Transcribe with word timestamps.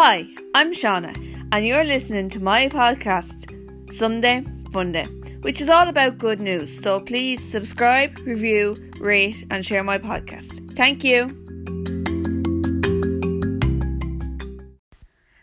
Hi, 0.00 0.28
I'm 0.54 0.72
Shauna, 0.72 1.12
and 1.50 1.66
you're 1.66 1.82
listening 1.82 2.28
to 2.30 2.38
my 2.38 2.68
podcast, 2.68 3.92
Sunday 3.92 4.42
Funday, 4.70 5.42
which 5.42 5.60
is 5.60 5.68
all 5.68 5.88
about 5.88 6.18
good 6.18 6.40
news. 6.40 6.80
So 6.80 7.00
please 7.00 7.42
subscribe, 7.42 8.16
review, 8.20 8.76
rate, 9.00 9.44
and 9.50 9.66
share 9.66 9.82
my 9.82 9.98
podcast. 9.98 10.76
Thank 10.76 11.02
you. 11.02 11.34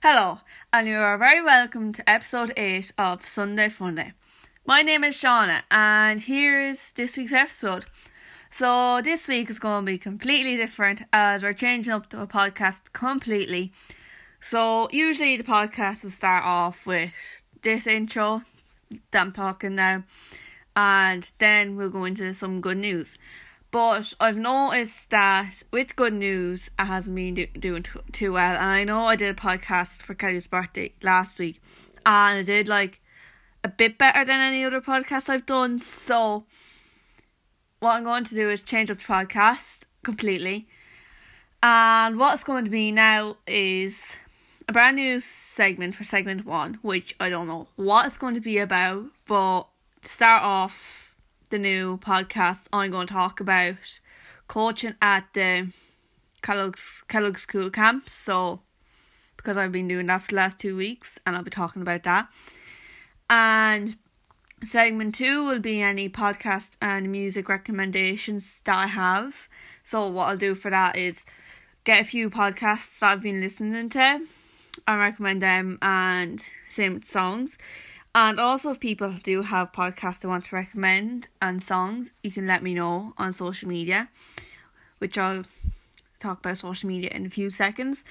Hello, 0.02 0.40
and 0.72 0.88
you 0.88 1.00
are 1.00 1.18
very 1.18 1.44
welcome 1.44 1.92
to 1.92 2.10
episode 2.10 2.54
8 2.56 2.94
of 2.98 3.28
Sunday 3.28 3.68
Funday. 3.68 4.14
My 4.66 4.82
name 4.82 5.04
is 5.04 5.18
Shauna, 5.18 5.64
and 5.70 6.22
here 6.22 6.62
is 6.62 6.94
this 6.94 7.18
week's 7.18 7.34
episode. 7.34 7.88
So, 8.50 9.02
this 9.02 9.28
week 9.28 9.50
is 9.50 9.60
going 9.60 9.86
to 9.86 9.92
be 9.92 9.98
completely 9.98 10.56
different 10.56 11.02
as 11.12 11.44
we're 11.44 11.52
changing 11.52 11.92
up 11.92 12.10
the 12.10 12.26
podcast 12.26 12.94
completely. 12.94 13.74
So, 14.48 14.90
usually 14.92 15.38
the 15.38 15.44
podcast 15.44 16.04
will 16.04 16.12
start 16.12 16.46
off 16.46 16.86
with 16.86 17.14
this 17.64 17.88
intro 17.88 18.44
that 19.10 19.20
I'm 19.20 19.32
talking 19.32 19.74
now, 19.74 20.04
and 20.76 21.32
then 21.40 21.76
we'll 21.76 21.90
go 21.90 22.06
into 22.06 22.32
some 22.36 22.62
good 22.62 22.78
news. 22.78 23.18
But 23.72 24.14
I've 24.20 24.38
noticed 24.38 25.10
that 25.10 25.64
with 25.72 25.96
good 25.96 26.14
news, 26.14 26.70
it 26.78 26.86
hasn't 26.86 27.16
been 27.16 27.34
do- 27.34 27.48
doing 27.48 27.82
t- 27.82 28.00
too 28.12 28.34
well. 28.34 28.56
And 28.56 28.66
I 28.66 28.84
know 28.84 29.06
I 29.06 29.16
did 29.16 29.36
a 29.36 29.42
podcast 29.42 30.04
for 30.04 30.14
Kelly's 30.14 30.46
birthday 30.46 30.94
last 31.02 31.40
week, 31.40 31.60
and 32.06 32.38
I 32.38 32.44
did 32.44 32.68
like 32.68 33.02
a 33.64 33.68
bit 33.68 33.98
better 33.98 34.24
than 34.26 34.42
any 34.42 34.64
other 34.64 34.80
podcast 34.80 35.28
I've 35.28 35.48
done. 35.48 35.80
So, 35.80 36.46
what 37.80 37.96
I'm 37.96 38.04
going 38.04 38.26
to 38.26 38.36
do 38.36 38.52
is 38.52 38.62
change 38.62 38.92
up 38.92 39.00
the 39.00 39.06
podcast 39.06 39.86
completely. 40.04 40.68
And 41.64 42.20
what's 42.20 42.44
going 42.44 42.66
to 42.66 42.70
be 42.70 42.92
now 42.92 43.38
is 43.48 44.12
a 44.68 44.74
brand 44.74 44.96
new 44.96 45.20
segment 45.20 45.96
for 45.96 46.04
segment 46.04 46.46
one, 46.46 46.80
which 46.82 47.16
I 47.20 47.30
don't 47.30 47.48
know 47.48 47.68
what 47.76 48.08
it's 48.08 48.18
going 48.18 48.36
to 48.36 48.42
be 48.42 48.58
about, 48.58 49.06
but 49.28 49.68
to 50.02 50.10
start 50.10 50.44
off 50.44 51.14
the 51.50 51.60
new 51.60 51.98
podcast, 51.98 52.66
I'm 52.74 52.92
going 52.92 53.08
to 53.08 53.14
talk 53.14 53.40
about 53.40 53.76
coaching 54.48 54.96
at 55.02 55.26
the 55.34 55.72
Kellogg's 56.42 57.04
Kellogg 57.08 57.38
School 57.38 57.70
Camp. 57.70 58.10
So, 58.10 58.62
because 59.38 59.58
I've 59.58 59.72
been 59.72 59.88
doing 59.88 60.08
that 60.08 60.24
for 60.24 60.30
the 60.30 60.36
last 60.36 60.60
two 60.60 60.76
weeks, 60.76 61.20
and 61.26 61.36
I'll 61.36 61.44
be 61.44 61.52
talking 61.52 61.82
about 61.82 62.04
that. 62.04 62.28
And 63.30 63.98
segment 64.64 65.14
two 65.16 65.46
will 65.46 65.60
be 65.60 65.82
any 65.82 66.10
podcast 66.10 66.78
and 66.82 67.12
music 67.12 67.50
recommendations 67.50 68.62
that 68.66 68.78
I 68.78 68.88
have. 68.88 69.48
So, 69.84 70.08
what 70.08 70.30
I'll 70.30 70.38
do 70.38 70.56
for 70.56 70.72
that 70.72 70.96
is 70.96 71.24
get 71.84 72.02
a 72.02 72.06
few 72.06 72.32
podcasts 72.32 73.00
that 73.00 73.12
I've 73.12 73.22
been 73.22 73.42
listening 73.42 73.90
to 73.90 74.22
and 74.88 75.00
recommend 75.00 75.42
them, 75.42 75.78
and 75.82 76.44
same 76.70 76.96
with 76.96 77.06
songs. 77.06 77.58
And 78.14 78.40
also, 78.40 78.72
if 78.72 78.80
people 78.80 79.14
do 79.24 79.42
have 79.42 79.74
podcasts 79.74 80.22
they 80.22 80.30
want 80.30 80.46
to 80.46 80.56
recommend 80.56 81.28
and 81.42 81.62
songs, 81.62 82.12
you 82.24 82.32
can 82.32 82.48
let 82.48 82.64
me 82.64 82.74
know 82.74 83.14
on 83.18 83.34
social 83.34 83.68
media, 83.68 84.10
which 85.00 85.18
I'll 85.18 85.44
talk 86.20 86.40
about 86.40 86.58
social 86.58 86.88
media 86.88 87.10
in 87.14 87.26
a 87.26 87.30
few 87.30 87.50
seconds. 87.50 88.06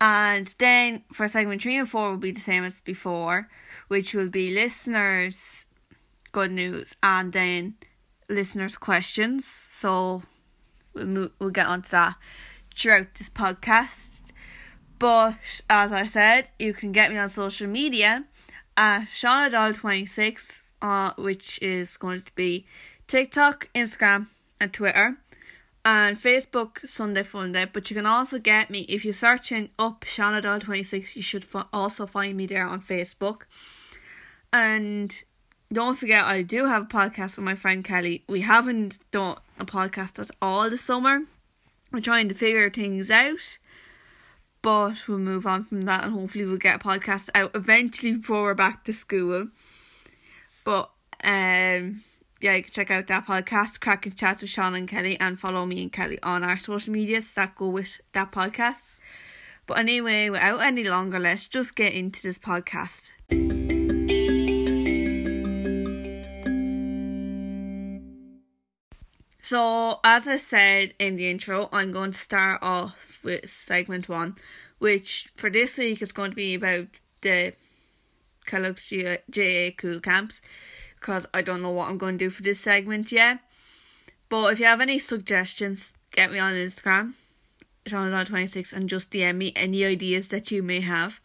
And 0.00 0.52
then 0.58 1.04
for 1.12 1.28
segment 1.28 1.62
three 1.62 1.78
and 1.78 1.88
four 1.88 2.10
will 2.10 2.18
be 2.18 2.32
the 2.32 2.40
same 2.40 2.64
as 2.64 2.80
before, 2.80 3.48
which 3.86 4.12
will 4.12 4.28
be 4.28 4.52
listeners' 4.52 5.66
good 6.32 6.50
news 6.50 6.96
and 7.00 7.32
then 7.32 7.74
listeners' 8.28 8.76
questions. 8.76 9.46
So 9.46 10.24
we'll 10.94 11.06
move, 11.06 11.30
we'll 11.38 11.50
get 11.50 11.66
onto 11.66 11.90
that 11.90 12.16
throughout 12.76 13.14
this 13.14 13.30
podcast. 13.30 14.23
But 15.04 15.60
as 15.68 15.92
I 15.92 16.06
said, 16.06 16.48
you 16.58 16.72
can 16.72 16.90
get 16.90 17.10
me 17.10 17.18
on 17.18 17.28
social 17.28 17.66
media 17.66 18.24
at 18.74 19.02
ShaunaDoyle26, 19.04 20.62
uh, 20.80 21.10
which 21.18 21.60
is 21.60 21.98
going 21.98 22.22
to 22.22 22.34
be 22.34 22.64
TikTok, 23.06 23.68
Instagram, 23.74 24.28
and 24.58 24.72
Twitter, 24.72 25.18
and 25.84 26.18
Facebook 26.18 26.88
Sunday 26.88 27.22
Funday. 27.22 27.68
But 27.70 27.90
you 27.90 27.96
can 27.96 28.06
also 28.06 28.38
get 28.38 28.70
me 28.70 28.86
if 28.88 29.04
you're 29.04 29.12
searching 29.12 29.68
up 29.78 30.06
ShaunaDoyle26. 30.06 31.16
You 31.16 31.20
should 31.20 31.44
also 31.70 32.06
find 32.06 32.34
me 32.34 32.46
there 32.46 32.66
on 32.66 32.80
Facebook. 32.80 33.42
And 34.54 35.22
don't 35.70 35.98
forget, 35.98 36.24
I 36.24 36.40
do 36.40 36.64
have 36.64 36.84
a 36.84 36.86
podcast 36.86 37.36
with 37.36 37.44
my 37.44 37.56
friend 37.56 37.84
Kelly. 37.84 38.24
We 38.26 38.40
haven't 38.40 39.00
done 39.10 39.36
a 39.58 39.66
podcast 39.66 40.18
at 40.18 40.30
all 40.40 40.70
this 40.70 40.80
summer. 40.80 41.24
We're 41.92 42.00
trying 42.00 42.30
to 42.30 42.34
figure 42.34 42.70
things 42.70 43.10
out 43.10 43.58
but 44.64 45.06
we'll 45.06 45.18
move 45.18 45.46
on 45.46 45.62
from 45.62 45.82
that 45.82 46.04
and 46.04 46.14
hopefully 46.14 46.46
we'll 46.46 46.56
get 46.56 46.76
a 46.76 46.78
podcast 46.78 47.28
out 47.34 47.50
eventually 47.54 48.14
before 48.14 48.44
we're 48.44 48.54
back 48.54 48.82
to 48.82 48.94
school. 48.94 49.48
But 50.64 50.90
um 51.22 52.02
yeah, 52.40 52.56
you 52.56 52.62
can 52.62 52.72
check 52.72 52.90
out 52.90 53.06
that 53.06 53.26
podcast, 53.26 53.80
Cracking 53.80 54.14
Chats 54.14 54.40
with 54.40 54.50
Sean 54.50 54.74
and 54.74 54.88
Kelly, 54.88 55.20
and 55.20 55.38
follow 55.38 55.66
me 55.66 55.82
and 55.82 55.92
Kelly 55.92 56.18
on 56.22 56.42
our 56.42 56.58
social 56.58 56.92
medias 56.92 57.32
that 57.34 57.56
go 57.56 57.68
with 57.68 58.00
that 58.12 58.32
podcast. 58.32 58.84
But 59.66 59.78
anyway, 59.78 60.30
without 60.30 60.60
any 60.60 60.84
longer, 60.84 61.18
let's 61.18 61.46
just 61.46 61.74
get 61.74 61.92
into 61.92 62.22
this 62.22 62.38
podcast. 62.38 63.73
So, 69.44 70.00
as 70.02 70.26
I 70.26 70.38
said 70.38 70.94
in 70.98 71.16
the 71.16 71.28
intro, 71.28 71.68
I'm 71.70 71.92
going 71.92 72.12
to 72.12 72.18
start 72.18 72.62
off 72.62 73.18
with 73.22 73.50
segment 73.50 74.08
one, 74.08 74.36
which 74.78 75.28
for 75.36 75.50
this 75.50 75.76
week 75.76 76.00
is 76.00 76.12
going 76.12 76.30
to 76.30 76.34
be 76.34 76.54
about 76.54 76.86
the 77.20 77.52
Kellogg's 78.46 78.88
GAA 78.88 79.76
Cúl 79.76 80.02
Camps, 80.02 80.40
because 80.98 81.26
I 81.34 81.42
don't 81.42 81.60
know 81.60 81.72
what 81.72 81.90
I'm 81.90 81.98
going 81.98 82.16
to 82.16 82.24
do 82.24 82.30
for 82.30 82.42
this 82.42 82.60
segment 82.60 83.12
yet. 83.12 83.40
But 84.30 84.54
if 84.54 84.60
you 84.60 84.64
have 84.64 84.80
any 84.80 84.98
suggestions, 84.98 85.92
get 86.10 86.32
me 86.32 86.38
on 86.38 86.54
Instagram, 86.54 87.12
Shauna26, 87.84 88.72
and 88.72 88.88
just 88.88 89.10
DM 89.10 89.36
me 89.36 89.52
any 89.54 89.84
ideas 89.84 90.28
that 90.28 90.50
you 90.50 90.62
may 90.62 90.80
have. 90.80 91.20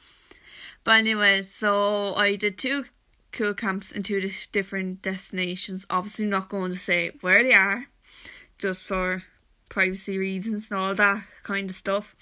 But 0.84 0.96
anyway, 0.96 1.44
so 1.44 2.16
I 2.16 2.36
did 2.36 2.58
two 2.58 2.84
Cúl 3.32 3.56
camps 3.56 3.94
in 3.94 4.04
two 4.04 4.30
different 4.52 5.04
destinations. 5.04 5.86
Obviously, 5.90 6.26
not 6.26 6.50
going 6.50 6.74
to 6.74 6.78
say 6.78 7.12
where 7.22 7.44
they 7.44 7.54
are 7.54 7.86
just 8.60 8.84
for 8.84 9.24
privacy 9.70 10.18
reasons 10.18 10.70
and 10.70 10.80
all 10.80 10.96
that 10.96 11.24
kind 11.44 11.70
of 11.70 11.76
stuff. 11.76 12.16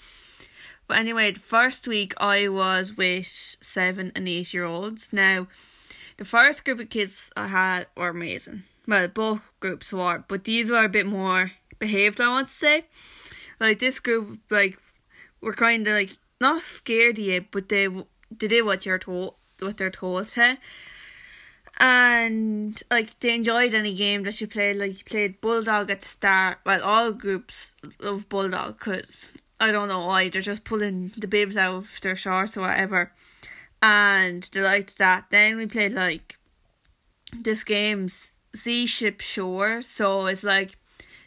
But 0.86 0.98
anyway, 0.98 1.32
the 1.32 1.40
first 1.40 1.86
week 1.86 2.14
I 2.16 2.48
was 2.48 2.96
with 2.96 3.26
seven 3.60 4.10
and 4.14 4.26
eight 4.26 4.54
year 4.54 4.64
olds. 4.64 5.10
Now, 5.12 5.48
the 6.16 6.24
first 6.24 6.64
group 6.64 6.80
of 6.80 6.88
kids 6.88 7.30
I 7.36 7.48
had 7.48 7.86
were 7.96 8.08
amazing. 8.08 8.62
Well, 8.86 9.08
both 9.08 9.42
groups 9.60 9.92
were, 9.92 10.24
but 10.26 10.44
these 10.44 10.70
were 10.70 10.84
a 10.84 10.88
bit 10.88 11.06
more 11.06 11.52
behaved, 11.78 12.20
I 12.20 12.28
want 12.28 12.48
to 12.48 12.54
say. 12.54 12.86
Like, 13.60 13.80
this 13.80 14.00
group, 14.00 14.38
like, 14.48 14.78
were 15.42 15.52
kind 15.52 15.86
of 15.86 15.92
like, 15.92 16.16
not 16.40 16.62
scared 16.62 17.18
yet, 17.18 17.50
but 17.50 17.68
they, 17.68 17.86
they 17.86 18.48
did 18.48 18.64
what 18.64 18.86
you're 18.86 18.98
told, 18.98 19.34
what 19.58 19.76
they're 19.76 19.90
told 19.90 20.24
to 20.24 20.58
and 21.78 22.82
like 22.90 23.18
they 23.20 23.34
enjoyed 23.34 23.74
any 23.74 23.94
game 23.94 24.24
that 24.24 24.40
you 24.40 24.46
played. 24.46 24.76
Like 24.76 24.98
you 24.98 25.04
played 25.04 25.40
Bulldog 25.40 25.90
at 25.90 26.02
the 26.02 26.08
start. 26.08 26.58
Well, 26.66 26.82
all 26.82 27.12
groups 27.12 27.72
love 28.00 28.28
Bulldog 28.28 28.78
because 28.78 29.26
I 29.60 29.72
don't 29.72 29.88
know 29.88 30.06
why 30.06 30.28
they're 30.28 30.42
just 30.42 30.64
pulling 30.64 31.12
the 31.16 31.28
bibs 31.28 31.56
out 31.56 31.74
of 31.74 32.00
their 32.02 32.16
shorts 32.16 32.56
or 32.56 32.62
whatever, 32.62 33.12
and 33.82 34.42
they 34.52 34.60
liked 34.60 34.98
that. 34.98 35.26
Then 35.30 35.56
we 35.56 35.66
played 35.66 35.92
like 35.92 36.38
this 37.32 37.64
game's 37.64 38.30
Sea 38.54 38.86
Ship 38.86 39.20
Shore, 39.20 39.82
so 39.82 40.26
it's 40.26 40.44
like 40.44 40.78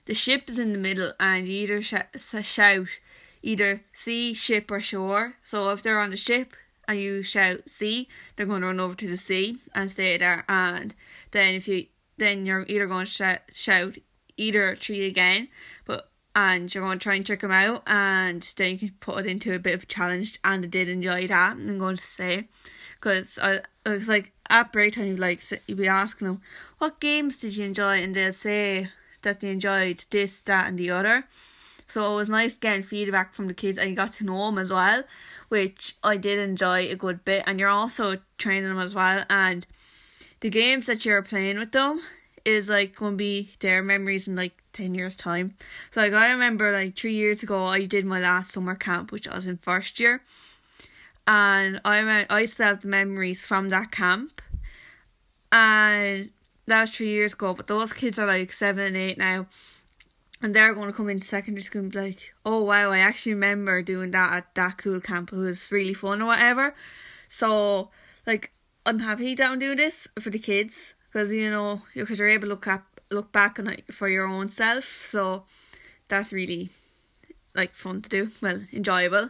the 0.06 0.14
ship 0.14 0.50
is 0.50 0.60
in 0.60 0.74
the 0.74 0.80
middle, 0.80 1.14
and 1.20 1.48
you 1.48 1.54
either 1.54 1.82
sh- 1.82 1.96
shout 2.42 2.88
either 3.44 3.84
sea, 3.94 4.34
ship, 4.34 4.70
or 4.70 4.82
shore. 4.82 5.36
So 5.44 5.70
if 5.70 5.82
they're 5.82 6.00
on 6.00 6.10
the 6.10 6.18
ship, 6.18 6.56
and 6.92 7.02
you 7.02 7.24
shout 7.24 7.70
sea, 7.70 8.08
they're 8.36 8.46
going 8.46 8.62
to 8.62 8.68
run 8.68 8.80
over 8.80 8.96
to 8.96 9.08
the 9.08 9.18
sea 9.18 9.58
and 9.74 9.90
stay 9.90 10.18
there. 10.18 10.44
And 10.48 10.94
then 11.32 11.56
if 11.56 11.68
you 11.68 11.88
then 12.18 12.46
you're 12.46 12.66
either 12.68 12.86
going 12.88 13.06
to 13.06 13.12
shout, 13.12 13.40
shout 13.52 13.98
either 14.38 14.76
tree 14.76 15.06
again, 15.06 15.48
but 15.86 16.10
and 16.36 16.74
you're 16.74 16.84
going 16.84 17.00
to 17.00 17.04
try 17.04 17.16
and 17.16 17.26
trick 17.26 17.42
them 17.42 17.52
out, 17.52 17.84
and 17.88 18.42
then 18.56 18.72
you 18.72 18.78
can 18.78 18.92
put 19.00 19.26
it 19.26 19.30
into 19.30 19.54
a 19.54 19.60
bit 19.60 19.74
of 19.74 19.84
a 19.84 19.88
challenge. 19.88 20.40
And 20.44 20.64
I 20.64 20.68
did 20.68 20.88
enjoy 20.88 21.28
that. 21.28 21.54
I'm 21.54 21.78
going 21.78 21.98
to 21.98 22.04
say 22.04 22.48
because 22.96 23.40
I 23.42 23.62
it 23.86 23.90
was 23.90 24.08
like 24.08 24.34
at 24.50 24.72
break 24.72 24.94
time, 24.94 25.16
like 25.16 25.42
you'd 25.68 25.78
be 25.78 25.88
asking 25.88 26.28
them 26.28 26.42
what 26.78 27.00
games 27.00 27.38
did 27.38 27.58
you 27.58 27.66
enjoy, 27.66 28.02
and 28.02 28.16
they'll 28.16 28.34
say 28.34 28.90
that 29.24 29.40
they 29.40 29.50
enjoyed 29.50 30.06
this, 30.10 30.42
that, 30.42 30.68
and 30.68 30.78
the 30.78 30.92
other. 30.92 31.26
So 31.88 32.14
it 32.14 32.16
was 32.16 32.30
nice 32.30 32.54
getting 32.54 32.84
feedback 32.84 33.34
from 33.34 33.48
the 33.48 33.54
kids, 33.54 33.78
and 33.78 33.90
you 33.90 33.96
got 33.96 34.14
to 34.14 34.24
know 34.24 34.46
them 34.46 34.58
as 34.58 34.72
well 34.72 35.04
which 35.52 35.98
I 36.02 36.16
did 36.16 36.40
enjoy 36.40 36.90
a 36.90 36.96
good 36.96 37.26
bit. 37.26 37.44
And 37.46 37.60
you're 37.60 37.68
also 37.68 38.20
training 38.38 38.70
them 38.70 38.80
as 38.80 38.96
well. 38.96 39.26
And 39.30 39.68
the 40.40 40.50
games 40.50 40.86
that 40.86 41.04
you're 41.04 41.22
playing 41.22 41.60
with 41.60 41.74
them 41.74 42.02
is 42.46 42.70
like 42.70 42.96
going 42.96 43.14
to 43.14 43.18
be 43.18 43.52
their 43.60 43.84
memories 43.84 44.30
in 44.30 44.38
like 44.38 44.54
10 44.72 44.96
years' 44.96 45.14
time. 45.14 45.56
So, 45.94 46.00
like, 46.00 46.14
I 46.14 46.32
remember 46.32 46.72
like 46.72 46.98
three 46.98 47.16
years 47.16 47.44
ago, 47.44 47.66
I 47.66 47.84
did 47.84 48.06
my 48.06 48.22
last 48.22 48.54
summer 48.54 48.76
camp, 48.76 49.12
which 49.12 49.28
I 49.28 49.36
was 49.36 49.46
in 49.46 49.58
first 49.58 50.00
year. 50.00 50.22
and 51.28 51.82
I 51.84 52.26
I 52.30 52.46
still 52.46 52.68
have 52.68 52.82
the 52.82 52.88
memories 52.88 53.44
from 53.44 53.70
that 53.70 53.92
camp, 53.92 54.42
and 55.52 56.32
that 56.66 56.82
was 56.82 56.92
three 56.92 57.10
years 57.10 57.34
ago. 57.34 57.54
But 57.54 57.68
those 57.68 57.92
kids 57.92 58.18
are 58.18 58.26
like 58.26 58.54
seven 58.54 58.86
and 58.86 58.98
eight 58.98 59.18
now, 59.18 59.48
and 60.42 60.56
they're 60.56 60.74
going 60.74 60.88
to 60.88 60.94
come 60.94 61.10
into 61.10 61.26
secondary 61.26 61.64
school 61.64 61.82
and 61.82 61.92
be 61.92 62.00
like, 62.00 62.34
"Oh 62.46 62.64
wow, 62.64 62.92
I 62.92 63.00
actually 63.00 63.34
remember 63.34 63.82
doing 63.82 64.12
that 64.12 64.34
at 64.34 64.56
that 64.56 64.78
Cúl 64.78 65.04
camp. 65.04 65.32
It 65.34 65.38
was 65.38 65.72
really 65.72 65.94
fun 65.94 66.22
or 66.22 66.28
whatever." 66.28 66.76
So 67.28 67.90
like, 68.26 68.52
I'm 68.86 69.00
happy 69.00 69.36
that 69.36 69.52
I'm 69.52 69.60
doing 69.60 69.78
this 69.78 70.08
for 70.20 70.30
the 70.30 70.40
kids 70.40 70.94
because 71.08 71.32
you 71.32 71.50
know 71.50 71.82
because 71.94 72.20
you're 72.20 72.28
able 72.28 72.48
to 72.48 72.50
look 72.50 72.68
up 72.68 73.02
look 73.12 73.32
back 73.32 73.60
on 73.60 73.68
it 73.68 73.94
for 73.94 74.08
your 74.08 74.26
own 74.26 74.50
self. 74.50 74.86
So 75.06 75.44
that's 76.08 76.34
really 76.34 76.70
like 77.54 77.74
fun 77.74 78.02
to 78.02 78.10
do. 78.10 78.32
Well, 78.42 78.62
enjoyable. 78.74 79.30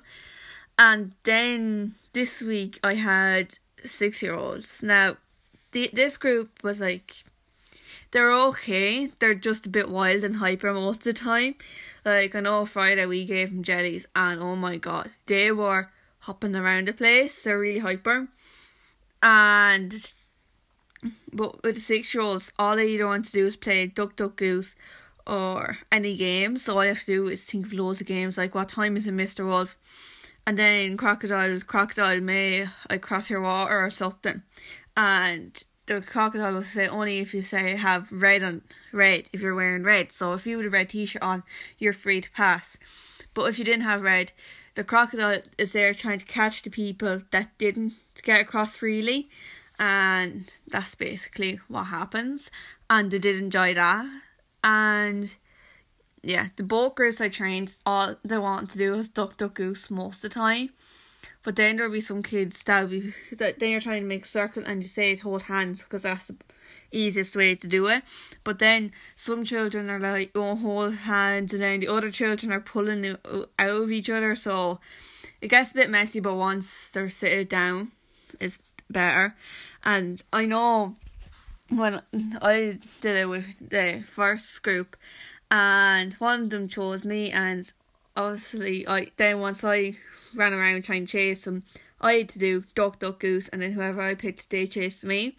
And 0.78 1.14
then 1.24 1.96
this 2.14 2.42
week 2.42 2.80
I 2.84 2.96
had 2.96 3.58
six 3.86 4.22
year 4.22 4.36
olds. 4.36 4.82
Now, 4.82 5.18
the, 5.72 5.90
this 5.94 6.18
group 6.18 6.64
was 6.64 6.80
like, 6.80 7.24
they're 8.12 8.34
okay. 8.48 9.08
They're 9.20 9.36
just 9.36 9.66
a 9.66 9.70
bit 9.70 9.90
wild 9.90 10.24
and 10.24 10.38
hyper 10.38 10.74
most 10.74 10.98
of 10.98 11.04
the 11.04 11.14
time. 11.14 11.56
Like, 12.06 12.36
I 12.36 12.42
know 12.42 12.66
Friday 12.66 13.06
we 13.06 13.26
gave 13.26 13.50
them 13.50 13.64
jellies, 13.64 14.06
and 14.16 14.42
oh 14.42 14.56
my 14.56 14.78
god, 14.78 15.12
they 15.28 15.52
were 15.52 15.90
hopping 16.20 16.56
around 16.56 16.88
the 16.88 16.94
place. 16.94 17.44
They're 17.44 17.60
really 17.60 17.80
hyper. 17.80 18.28
And, 19.24 20.14
but 21.32 21.64
with 21.64 21.76
the 21.76 21.82
six 21.82 22.14
year 22.14 22.24
olds, 22.24 22.52
all 22.58 22.76
they 22.76 22.88
either 22.88 23.08
want 23.08 23.26
to 23.28 23.32
do 23.32 23.48
is 23.48 23.56
play 23.56 23.88
Duck 23.88 24.16
Duck 24.16 24.36
Goose 24.36 24.76
or 25.28 25.78
any 25.92 26.16
game. 26.16 26.58
So 26.58 26.74
all 26.74 26.80
I 26.80 26.88
have 26.88 27.00
to 27.02 27.06
do 27.06 27.28
is 27.28 27.44
think 27.44 27.68
of 27.68 27.74
loads 27.74 28.02
of 28.02 28.08
games 28.08 28.38
like 28.38 28.56
what 28.56 28.70
time 28.70 28.98
is 28.98 29.08
it, 29.08 29.14
Mr. 29.14 29.46
Wolf? 29.46 29.78
And 30.46 30.58
then 30.58 30.98
crocodile 30.98 31.60
crocodile 31.62 32.20
may 32.20 32.68
like 32.90 33.02
cross 33.02 33.30
your 33.30 33.42
water 33.42 33.86
or 33.86 33.92
something. 33.92 34.42
And 34.98 35.64
the 36.00 36.06
crocodile 36.06 36.54
will 36.54 36.64
say 36.64 36.88
only 36.88 37.20
if 37.20 37.34
you 37.34 37.44
say 37.44 37.76
have 37.76 38.12
red 38.12 38.44
on 38.44 38.62
red 38.92 39.26
if 39.34 39.42
you're 39.42 39.56
wearing 39.56 39.84
red. 39.84 40.12
So 40.12 40.34
if 40.34 40.46
you 40.46 40.58
had 40.58 40.68
a 40.68 40.70
red 40.70 40.90
t 40.90 41.06
shirt 41.06 41.22
on, 41.22 41.44
you're 41.78 41.94
free 41.94 42.22
to 42.22 42.32
pass. 42.32 42.78
But 43.34 43.46
if 43.50 43.60
you 43.60 43.66
didn't 43.66 43.84
have 43.84 44.02
red, 44.02 44.32
the 44.76 44.84
crocodile 44.84 45.42
is 45.58 45.74
there 45.74 45.94
trying 45.94 46.20
to 46.20 46.26
catch 46.26 46.64
the 46.64 46.70
people 46.70 47.22
that 47.32 47.58
didn't 47.58 47.94
get 48.24 48.42
across 48.42 48.76
freely 48.76 49.30
and 49.80 50.54
that's 50.68 50.96
basically 50.96 51.60
what 51.68 51.86
happens. 51.86 52.52
And 52.90 53.12
they 53.12 53.20
did 53.20 53.38
enjoy 53.38 53.74
that 53.74 54.06
and 54.64 55.34
yeah, 56.24 56.50
the 56.56 56.64
bulk 56.64 56.98
groups 56.98 57.20
I 57.20 57.30
trained, 57.30 57.78
all 57.86 58.16
they 58.24 58.38
wanted 58.38 58.70
to 58.72 58.78
do 58.78 58.92
was 58.92 59.08
duck 59.08 59.38
duck 59.38 59.56
goose 59.56 59.90
most 59.90 60.24
of 60.24 60.30
the 60.30 60.36
time. 60.36 60.70
But 61.44 61.56
then 61.56 61.76
there'll 61.76 61.92
be 61.92 62.02
some 62.02 62.24
kids 62.24 62.64
that'll 62.64 62.90
be 62.90 63.14
that 63.32 63.60
then 63.60 63.72
you're 63.72 63.82
trying 63.82 64.02
to 64.02 64.08
make 64.08 64.26
circle 64.26 64.64
and 64.66 64.82
you 64.82 64.88
say 64.88 65.12
it 65.12 65.20
hold 65.20 65.44
hands 65.44 65.82
because 65.82 66.04
that's 66.04 66.28
the 66.28 66.36
easiest 66.92 67.36
way 67.36 67.56
to 67.56 67.68
do 67.68 67.88
it. 67.88 68.04
But 68.44 68.60
then 68.60 68.92
some 69.16 69.44
children 69.44 69.90
are 69.90 70.00
like 70.00 70.32
oh 70.36 70.56
hold 70.56 70.96
hands 70.96 71.54
and 71.54 71.62
then 71.62 71.80
the 71.80 71.88
other 71.88 72.12
children 72.12 72.52
are 72.52 72.60
pulling 72.60 73.06
uh, 73.06 73.46
out 73.60 73.82
of 73.84 73.92
each 73.92 74.10
other 74.10 74.36
so 74.36 74.80
it 75.42 75.48
gets 75.48 75.72
a 75.72 75.76
bit 75.76 75.90
messy 75.90 76.20
but 76.20 76.36
once 76.36 76.90
they're 76.90 77.10
sitting 77.10 77.48
down 77.48 77.92
it's 78.40 78.60
better. 78.90 79.36
And 79.84 80.22
I 80.32 80.46
know 80.46 80.96
when 81.70 82.02
I 82.14 82.80
did 83.00 83.18
it 83.18 83.30
with 83.30 83.70
the 83.70 84.04
first 84.08 84.62
group, 84.64 84.96
and 85.50 86.14
one 86.16 86.44
of 86.44 86.50
them 86.50 86.68
chose 86.68 87.04
me, 87.04 87.32
and 87.32 87.72
obviously 88.16 88.88
I 88.88 89.12
then 89.18 89.40
once 89.40 89.64
I 89.64 89.98
ran 90.34 90.54
around 90.54 90.84
trying 90.84 91.06
to 91.06 91.12
chase 91.12 91.46
them, 91.46 91.64
I 92.00 92.14
had 92.14 92.30
to 92.30 92.40
do 92.40 92.64
duck, 92.76 93.00
duck, 93.00 93.20
goose, 93.20 93.48
and 93.50 93.62
then 93.62 93.74
whoever 93.74 94.02
I 94.02 94.16
picked, 94.16 94.50
they 94.50 94.66
chased 94.68 95.04
me. 95.04 95.38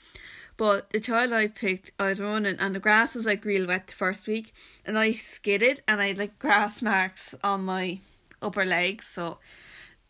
But 0.57 0.91
the 0.91 1.01
child 1.01 1.33
I 1.33 1.49
picked, 1.49 1.93
I 1.99 2.09
was 2.09 2.21
running, 2.21 2.57
and 2.59 2.75
the 2.75 2.81
grass 2.81 3.15
was 3.15 3.27
like 3.27 3.45
real 3.45 3.67
wet 3.67 3.89
the 3.89 3.95
first 3.95 4.27
week, 4.27 4.55
and 4.85 4.99
I 4.99 5.13
skidded, 5.13 5.83
and 5.89 6.01
I 6.01 6.09
had 6.09 6.19
like 6.19 6.39
grass 6.39 6.83
marks 6.83 7.35
on 7.43 7.65
my 7.65 8.01
upper 8.41 8.65
legs, 8.65 9.07
so 9.07 9.39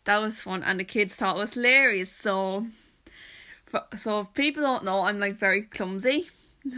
that 0.03 0.21
was 0.21 0.41
fun, 0.41 0.63
and 0.63 0.79
the 0.79 0.83
kids 0.83 1.15
thought 1.15 1.37
it 1.37 1.39
was 1.39 1.53
hilarious. 1.53 2.11
So 2.11 2.67
so 3.97 4.21
if 4.21 4.33
people 4.33 4.63
don't 4.63 4.85
know, 4.85 5.01
I'm 5.01 5.19
like 5.19 5.35
very 5.35 5.63
clumsy. 5.63 6.29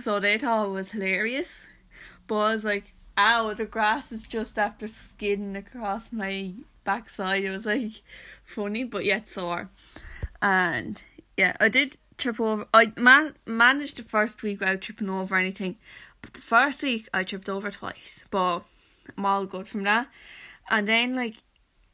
So 0.02 0.20
they 0.20 0.38
thought 0.38 0.68
it 0.68 0.72
was 0.72 0.92
hilarious. 0.92 1.68
But 2.28 2.36
I 2.36 2.54
was 2.54 2.66
like, 2.66 2.94
ow, 3.18 3.54
the 3.54 3.66
grass 3.66 4.12
is 4.12 4.24
just 4.24 4.58
after 4.58 4.88
skidding 4.88 5.56
across 5.56 6.12
my 6.12 6.54
backside. 6.86 7.44
It 7.44 7.50
was 7.50 7.66
like 7.66 8.04
funny, 8.46 8.84
but 8.84 9.04
yet 9.04 9.28
sore. 9.28 9.70
And 10.42 11.02
yeah, 11.36 11.58
I 11.60 11.70
did 11.70 11.98
trip 12.18 12.40
over. 12.40 12.68
I 12.74 12.94
ma- 12.98 13.32
managed 13.46 13.98
the 13.98 14.04
first 14.04 14.42
week 14.44 14.62
without 14.62 14.82
tripping 14.82 15.10
over 15.10 15.36
anything. 15.36 15.78
But 16.22 16.34
the 16.34 16.42
first 16.42 16.82
week 16.82 17.10
I 17.14 17.24
tripped 17.24 17.50
over 17.50 17.72
twice. 17.72 18.24
But 18.30 18.62
I'm 19.18 19.26
all 19.26 19.46
good 19.46 19.68
from 19.68 19.84
that. 19.84 20.08
And 20.70 20.88
then, 20.88 21.14
like, 21.14 21.36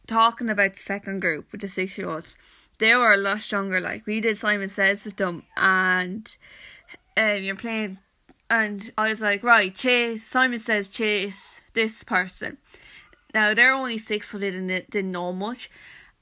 talking 0.07 0.49
about 0.49 0.73
the 0.73 0.79
second 0.79 1.21
group 1.21 1.51
with 1.51 1.61
the 1.61 1.67
six 1.67 1.97
year 1.97 2.09
olds 2.09 2.35
they 2.81 2.95
were 2.95 3.13
a 3.13 3.17
lot 3.17 3.41
stronger. 3.41 3.79
Like 3.79 4.05
we 4.05 4.19
did 4.19 4.37
Simon 4.37 4.67
Says 4.67 5.05
with 5.05 5.15
them, 5.15 5.43
and 5.55 6.35
um, 7.15 7.37
you're 7.37 7.55
playing, 7.55 7.99
and 8.49 8.91
I 8.97 9.07
was 9.09 9.21
like, 9.21 9.43
right, 9.43 9.73
chase. 9.73 10.27
Simon 10.27 10.59
Says 10.59 10.89
chase 10.89 11.61
this 11.73 12.03
person. 12.03 12.57
Now 13.33 13.53
they're 13.53 13.73
only 13.73 13.97
six, 13.97 14.31
so 14.31 14.37
they 14.37 14.51
didn't 14.51 14.89
didn't 14.89 15.11
know 15.11 15.31
much, 15.31 15.69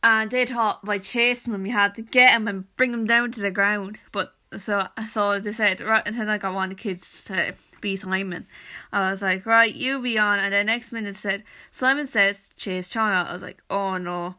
and 0.03 0.29
they 0.29 0.45
thought 0.45 0.85
by 0.85 0.97
chasing 0.99 1.53
them 1.53 1.65
you 1.65 1.73
had 1.73 1.95
to 1.95 2.01
get 2.01 2.33
them 2.33 2.47
and 2.47 2.75
bring 2.77 2.91
them 2.91 3.05
down 3.05 3.31
to 3.33 3.41
the 3.41 3.51
ground. 3.51 3.97
But 4.11 4.33
so 4.55 4.87
so 5.07 5.39
they 5.39 5.53
said 5.53 5.81
right, 5.81 6.03
and 6.05 6.15
then 6.15 6.29
I 6.29 6.37
got 6.37 6.53
one 6.53 6.71
of 6.71 6.77
the 6.77 6.81
kids 6.81 7.23
to 7.25 7.55
be 7.81 7.95
Simon. 7.95 8.45
I 8.91 9.11
was 9.11 9.21
like, 9.21 9.45
right, 9.45 9.73
you 9.73 10.01
be 10.01 10.17
on, 10.17 10.39
and 10.39 10.53
the 10.53 10.63
next 10.63 10.91
minute 10.91 11.15
said 11.15 11.43
Simon 11.71 12.07
says 12.07 12.49
chase 12.55 12.93
Shauna. 12.93 13.27
I 13.27 13.33
was 13.33 13.41
like, 13.41 13.63
oh 13.69 13.97
no. 13.97 14.35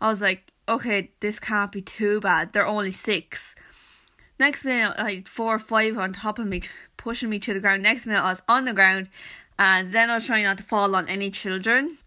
I 0.00 0.08
was 0.08 0.20
like, 0.20 0.52
okay, 0.68 1.10
this 1.20 1.38
can't 1.38 1.72
be 1.72 1.80
too 1.80 2.20
bad. 2.20 2.52
They're 2.52 2.66
only 2.66 2.90
six. 2.92 3.54
Next 4.38 4.64
minute, 4.64 4.98
like 4.98 5.28
four 5.28 5.54
or 5.54 5.58
five 5.58 5.96
on 5.96 6.12
top 6.12 6.38
of 6.38 6.46
me, 6.46 6.62
pushing 6.96 7.30
me 7.30 7.38
to 7.38 7.54
the 7.54 7.60
ground. 7.60 7.82
Next 7.82 8.04
minute, 8.04 8.22
I 8.22 8.30
was 8.30 8.42
on 8.48 8.64
the 8.64 8.72
ground, 8.72 9.08
and 9.58 9.92
then 9.92 10.10
I 10.10 10.14
was 10.14 10.26
trying 10.26 10.44
not 10.44 10.58
to 10.58 10.64
fall 10.64 10.96
on 10.96 11.08
any 11.08 11.30
children 11.30 11.98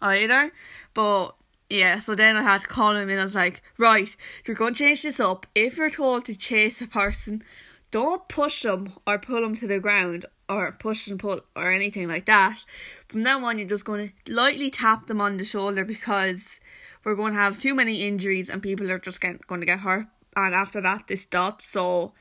either. 0.00 0.52
But 0.94 1.34
yeah, 1.68 2.00
so 2.00 2.14
then 2.14 2.36
I 2.36 2.42
had 2.42 2.62
to 2.62 2.66
call 2.66 2.96
him 2.96 3.08
and 3.08 3.20
I 3.20 3.24
was 3.24 3.34
like, 3.34 3.62
right, 3.78 4.14
you're 4.44 4.56
going 4.56 4.74
to 4.74 4.78
change 4.78 5.02
this 5.02 5.20
up. 5.20 5.46
If 5.54 5.76
you're 5.76 5.90
told 5.90 6.24
to 6.26 6.36
chase 6.36 6.80
a 6.80 6.86
person, 6.86 7.42
don't 7.90 8.28
push 8.28 8.62
them 8.62 8.92
or 9.06 9.18
pull 9.18 9.40
them 9.40 9.56
to 9.56 9.66
the 9.66 9.80
ground 9.80 10.26
or 10.48 10.72
push 10.72 11.08
and 11.08 11.18
pull 11.18 11.40
or 11.54 11.72
anything 11.72 12.08
like 12.08 12.26
that. 12.26 12.64
From 13.08 13.22
now 13.22 13.44
on, 13.44 13.58
you're 13.58 13.68
just 13.68 13.84
going 13.84 14.12
to 14.26 14.32
lightly 14.32 14.70
tap 14.70 15.06
them 15.06 15.20
on 15.20 15.36
the 15.36 15.44
shoulder 15.44 15.84
because 15.84 16.60
we're 17.04 17.14
going 17.14 17.32
to 17.32 17.38
have 17.38 17.60
too 17.60 17.74
many 17.74 18.02
injuries 18.02 18.48
and 18.48 18.62
people 18.62 18.90
are 18.90 18.98
just 18.98 19.20
get, 19.20 19.46
going 19.46 19.60
to 19.60 19.66
get 19.66 19.80
hurt. 19.80 20.06
And 20.36 20.54
after 20.54 20.80
that, 20.82 21.08
they 21.08 21.16
stopped. 21.16 21.62
So 21.62 22.12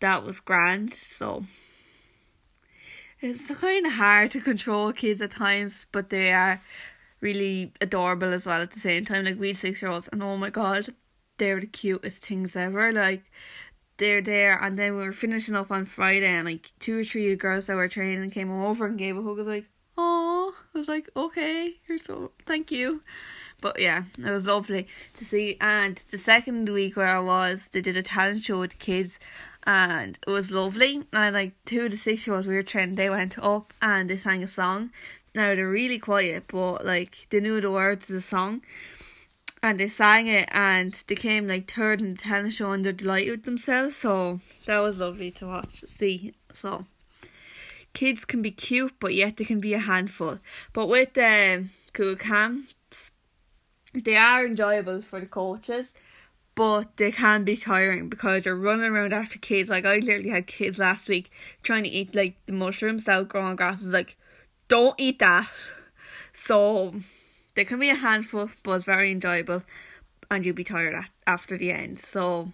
that 0.00 0.24
was 0.24 0.40
grand. 0.40 0.94
So 0.94 1.44
it's 3.20 3.46
kind 3.58 3.86
of 3.86 3.92
hard 3.92 4.30
to 4.32 4.40
control 4.40 4.92
kids 4.92 5.20
at 5.20 5.30
times, 5.30 5.86
but 5.92 6.10
they 6.10 6.32
are 6.32 6.62
really 7.24 7.72
adorable 7.80 8.32
as 8.32 8.46
well 8.46 8.60
at 8.60 8.70
the 8.70 8.78
same 8.78 9.04
time. 9.04 9.24
Like 9.24 9.40
we 9.40 9.54
six 9.54 9.82
year 9.82 9.90
olds, 9.90 10.08
and 10.12 10.22
oh 10.22 10.36
my 10.36 10.50
god, 10.50 10.94
they're 11.38 11.58
the 11.58 11.66
cutest 11.66 12.24
things 12.24 12.54
ever. 12.54 12.92
Like 12.92 13.24
they're 13.96 14.22
there, 14.22 14.62
and 14.62 14.78
then 14.78 14.96
we 14.96 15.02
were 15.02 15.12
finishing 15.12 15.56
up 15.56 15.72
on 15.72 15.86
Friday, 15.86 16.26
and 16.26 16.46
like 16.46 16.70
two 16.78 17.00
or 17.00 17.04
three 17.04 17.34
girls 17.34 17.66
that 17.66 17.76
were 17.76 17.88
training 17.88 18.30
came 18.30 18.52
over 18.52 18.86
and 18.86 18.98
gave 18.98 19.16
a 19.16 19.22
hug. 19.22 19.38
I 19.38 19.40
was 19.40 19.48
like, 19.48 19.70
oh, 19.98 20.54
I 20.74 20.78
was 20.78 20.88
like, 20.88 21.08
okay, 21.16 21.74
you're 21.88 21.98
so 21.98 22.32
thank 22.46 22.70
you. 22.70 23.02
But 23.60 23.80
yeah, 23.80 24.04
it 24.18 24.30
was 24.30 24.46
lovely 24.46 24.86
to 25.14 25.24
see. 25.24 25.56
And 25.60 25.96
the 26.10 26.18
second 26.18 26.68
week 26.68 26.96
where 26.96 27.08
I 27.08 27.20
was, 27.20 27.68
they 27.72 27.80
did 27.80 27.96
a 27.96 28.02
talent 28.02 28.44
show 28.44 28.60
with 28.60 28.72
the 28.72 28.76
kids, 28.76 29.18
and 29.66 30.18
it 30.26 30.30
was 30.30 30.50
lovely. 30.50 31.04
And 31.14 31.34
like 31.34 31.52
two 31.64 31.88
the 31.88 31.96
six 31.96 32.26
year 32.26 32.36
olds 32.36 32.46
we 32.46 32.54
were 32.54 32.62
training, 32.62 32.96
they 32.96 33.08
went 33.08 33.38
up 33.38 33.72
and 33.80 34.10
they 34.10 34.18
sang 34.18 34.42
a 34.42 34.46
song. 34.46 34.90
Now 35.34 35.54
they're 35.54 35.68
really 35.68 35.98
quiet, 35.98 36.44
but 36.48 36.84
like 36.84 37.26
they 37.30 37.40
knew 37.40 37.60
the 37.60 37.70
words 37.70 38.08
of 38.08 38.14
the 38.14 38.20
song. 38.20 38.62
And 39.62 39.80
they 39.80 39.88
sang 39.88 40.26
it 40.26 40.48
and 40.52 40.92
they 41.06 41.14
came 41.14 41.48
like 41.48 41.70
third 41.70 42.00
in 42.00 42.14
the 42.14 42.20
talent 42.20 42.52
show 42.52 42.72
and 42.72 42.84
they're 42.84 42.92
delighted 42.92 43.30
with 43.30 43.44
themselves. 43.44 43.96
So 43.96 44.40
that 44.66 44.78
was 44.80 44.98
lovely 44.98 45.30
to 45.32 45.46
watch, 45.46 45.84
see. 45.86 46.34
So 46.52 46.84
kids 47.94 48.26
can 48.26 48.42
be 48.42 48.50
cute, 48.50 48.92
but 49.00 49.14
yet 49.14 49.38
they 49.38 49.44
can 49.44 49.60
be 49.60 49.72
a 49.72 49.78
handful. 49.78 50.38
But 50.74 50.88
with 50.88 51.14
the 51.14 51.68
Cúl 51.94 52.18
Camp, 52.18 52.68
they 53.94 54.16
are 54.16 54.44
enjoyable 54.44 55.00
for 55.00 55.18
the 55.18 55.26
coaches, 55.26 55.94
but 56.54 56.96
they 56.98 57.10
can 57.10 57.44
be 57.44 57.56
tiring 57.56 58.08
because 58.08 58.44
you're 58.44 58.56
running 58.56 58.90
around 58.92 59.14
after 59.14 59.38
kids. 59.38 59.70
Like 59.70 59.86
I 59.86 59.96
literally 59.96 60.28
had 60.28 60.46
kids 60.46 60.78
last 60.78 61.08
week 61.08 61.30
trying 61.62 61.84
to 61.84 61.90
eat 61.90 62.14
like 62.14 62.36
the 62.44 62.52
mushrooms 62.52 63.04
that 63.04 63.28
grow 63.28 63.42
on 63.42 63.56
grass. 63.56 63.80
I 63.80 63.84
was 63.86 63.92
like, 63.94 64.18
don't 64.68 64.98
eat 64.98 65.18
that. 65.18 65.48
So 66.32 66.94
there 67.54 67.64
can 67.64 67.78
be 67.78 67.90
a 67.90 67.94
handful, 67.94 68.50
but 68.62 68.72
it's 68.72 68.84
very 68.84 69.10
enjoyable. 69.10 69.62
and 70.30 70.44
you'll 70.44 70.54
be 70.54 70.64
tired 70.64 70.94
at, 70.94 71.10
after 71.26 71.56
the 71.56 71.70
end. 71.70 72.00
So 72.00 72.52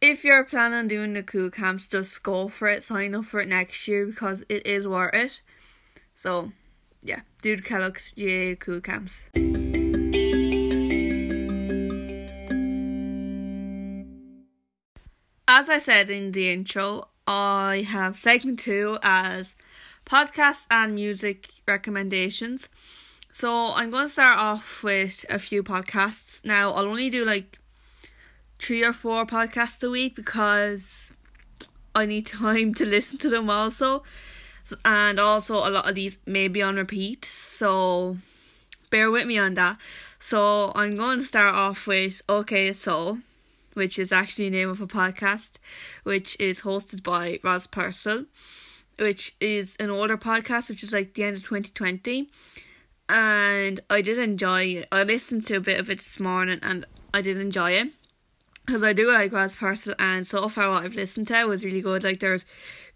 if 0.00 0.24
you're 0.24 0.44
planning 0.44 0.78
on 0.78 0.88
doing 0.88 1.14
the 1.14 1.22
Cúl 1.22 1.52
camps, 1.52 1.86
just 1.86 2.22
go 2.22 2.48
for 2.48 2.68
it. 2.68 2.82
Sign 2.82 3.14
up 3.14 3.24
for 3.24 3.40
it 3.40 3.48
next 3.48 3.88
year 3.88 4.04
because 4.04 4.44
it 4.48 4.66
is 4.66 4.86
worth 4.86 5.14
it. 5.14 5.40
So 6.14 6.52
yeah, 7.02 7.20
do 7.42 7.56
the 7.56 7.62
Kellogg's 7.62 8.12
GAA 8.16 8.56
Cúl 8.56 8.82
camps. 8.82 9.22
As 15.46 15.68
I 15.68 15.78
said 15.78 16.10
in 16.10 16.32
the 16.32 16.50
intro, 16.50 17.08
I 17.26 17.86
have 17.88 18.18
segment 18.18 18.58
two 18.58 18.98
as 19.02 19.54
podcasts 20.06 20.66
and 20.70 20.94
music 20.94 21.48
recommendations. 21.66 22.68
So 23.32 23.72
I'm 23.72 23.90
going 23.90 24.06
to 24.06 24.12
start 24.12 24.38
off 24.38 24.82
with 24.82 25.24
a 25.28 25.38
few 25.38 25.62
podcasts. 25.62 26.44
Now 26.44 26.72
I'll 26.72 26.86
only 26.86 27.10
do 27.10 27.24
like 27.24 27.58
three 28.58 28.84
or 28.84 28.92
four 28.92 29.26
podcasts 29.26 29.82
a 29.82 29.90
week 29.90 30.14
because 30.14 31.12
I 31.94 32.06
need 32.06 32.26
time 32.44 32.74
to 32.74 32.86
listen 32.86 33.18
to 33.18 33.28
them 33.28 33.50
also. 33.50 34.02
And 34.84 35.18
also 35.18 35.56
a 35.56 35.68
lot 35.68 35.88
of 35.88 35.94
these 35.94 36.16
may 36.26 36.48
be 36.48 36.62
on 36.62 36.76
repeat. 36.76 37.24
So 37.24 38.18
bear 38.90 39.10
with 39.10 39.26
me 39.26 39.38
on 39.38 39.54
that. 39.54 39.78
So 40.20 40.72
I'm 40.74 40.96
going 40.96 41.18
to 41.18 41.24
start 41.24 41.54
off 41.54 41.86
with 41.86 42.22
Okay 42.28 42.72
So, 42.72 43.18
which 43.74 43.98
is 43.98 44.12
actually 44.12 44.48
the 44.48 44.56
name 44.56 44.70
of 44.70 44.80
a 44.80 44.86
podcast, 44.86 45.54
which 46.04 46.36
is 46.38 46.60
hosted 46.60 47.02
by 47.02 47.40
Roz 47.42 47.66
Purcell 47.66 48.26
which 48.98 49.34
is 49.40 49.76
an 49.80 49.90
older 49.90 50.16
podcast, 50.16 50.68
which 50.68 50.82
is 50.82 50.92
like 50.92 51.14
the 51.14 51.24
end 51.24 51.36
of 51.36 51.42
2020. 51.42 52.30
And 53.08 53.80
I 53.90 54.00
did 54.00 54.18
enjoy 54.18 54.62
it. 54.64 54.88
I 54.90 55.02
listened 55.02 55.46
to 55.46 55.56
a 55.56 55.60
bit 55.60 55.78
of 55.78 55.90
it 55.90 55.98
this 55.98 56.18
morning 56.18 56.58
and 56.62 56.86
I 57.12 57.22
did 57.22 57.38
enjoy 57.38 57.72
it. 57.72 57.88
Because 58.66 58.82
I 58.82 58.94
do 58.94 59.12
like 59.12 59.30
Roz 59.30 59.56
Purcell, 59.56 59.94
and 59.98 60.26
so 60.26 60.48
far 60.48 60.70
what 60.70 60.84
I've 60.84 60.94
listened 60.94 61.28
to 61.28 61.44
was 61.44 61.66
really 61.66 61.82
good. 61.82 62.02
Like, 62.02 62.20
there's 62.20 62.46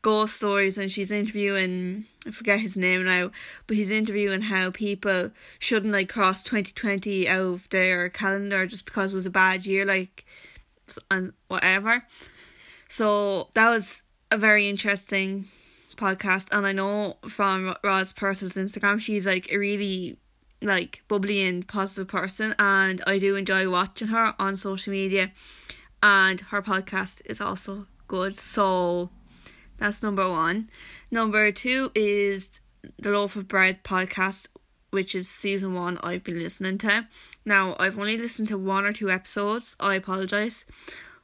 ghost 0.00 0.36
stories, 0.36 0.78
and 0.78 0.90
she's 0.90 1.10
interviewing, 1.10 2.06
I 2.26 2.30
forget 2.30 2.60
his 2.60 2.74
name 2.74 3.04
now, 3.04 3.30
but 3.66 3.76
he's 3.76 3.90
interviewing 3.90 4.40
how 4.40 4.70
people 4.70 5.30
shouldn't 5.58 5.92
like 5.92 6.08
cross 6.08 6.42
2020 6.42 7.28
out 7.28 7.40
of 7.42 7.68
their 7.68 8.08
calendar 8.08 8.66
just 8.66 8.86
because 8.86 9.12
it 9.12 9.16
was 9.16 9.26
a 9.26 9.30
bad 9.30 9.66
year, 9.66 9.84
like, 9.84 10.24
and 11.10 11.34
whatever. 11.48 12.04
So, 12.88 13.48
that 13.52 13.68
was 13.68 14.00
a 14.30 14.38
very 14.38 14.70
interesting 14.70 15.50
podcast, 15.98 16.46
and 16.52 16.66
I 16.66 16.72
know 16.72 17.16
from 17.28 17.74
Roz 17.84 18.12
Purcell's 18.12 18.54
Instagram, 18.54 19.00
she's 19.00 19.26
like 19.26 19.50
a 19.52 19.58
really 19.58 20.18
like 20.62 21.02
bubbly 21.08 21.42
and 21.42 21.66
positive 21.66 22.08
person, 22.08 22.54
and 22.58 23.02
I 23.06 23.18
do 23.18 23.36
enjoy 23.36 23.68
watching 23.70 24.08
her 24.08 24.34
on 24.38 24.56
social 24.56 24.92
media, 24.92 25.32
and 26.02 26.40
her 26.40 26.62
podcast 26.62 27.20
is 27.26 27.40
also 27.40 27.86
good. 28.06 28.38
So 28.38 29.10
that's 29.78 30.02
number 30.02 30.28
one. 30.30 30.70
Number 31.10 31.52
two 31.52 31.92
is 31.94 32.48
the 32.98 33.10
Loaf 33.10 33.36
of 33.36 33.48
Bread 33.48 33.84
podcast, 33.84 34.46
which 34.90 35.14
is 35.14 35.28
season 35.28 35.74
one. 35.74 35.98
I've 35.98 36.24
been 36.24 36.38
listening 36.38 36.78
to. 36.78 37.06
Now 37.44 37.76
I've 37.78 37.98
only 37.98 38.18
listened 38.18 38.48
to 38.48 38.58
one 38.58 38.84
or 38.84 38.92
two 38.92 39.10
episodes. 39.10 39.76
I 39.78 39.94
apologize. 39.94 40.64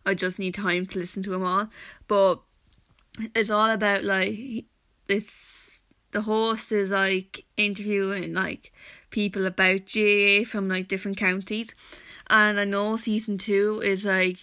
I 0.07 0.15
just 0.15 0.39
need 0.39 0.55
time 0.55 0.87
to 0.87 0.99
listen 0.99 1.23
to 1.23 1.31
them 1.31 1.45
all, 1.45 1.71
but 2.09 2.43
it's 3.35 3.51
all 3.51 3.71
about 3.71 4.05
like 4.05 4.65
this 5.07 5.83
the 6.13 6.23
host 6.23 6.73
is 6.73 6.91
like 6.91 7.45
interviewing 7.57 8.33
like 8.35 8.73
people 9.11 9.47
about 9.47 9.81
GAA 9.93 10.45
from 10.45 10.69
like 10.69 10.89
different 10.89 11.17
counties. 11.17 11.75
And 12.29 12.59
I 12.59 12.65
know 12.65 12.97
season 12.97 13.37
two 13.39 13.83
is 13.85 14.05
like 14.05 14.39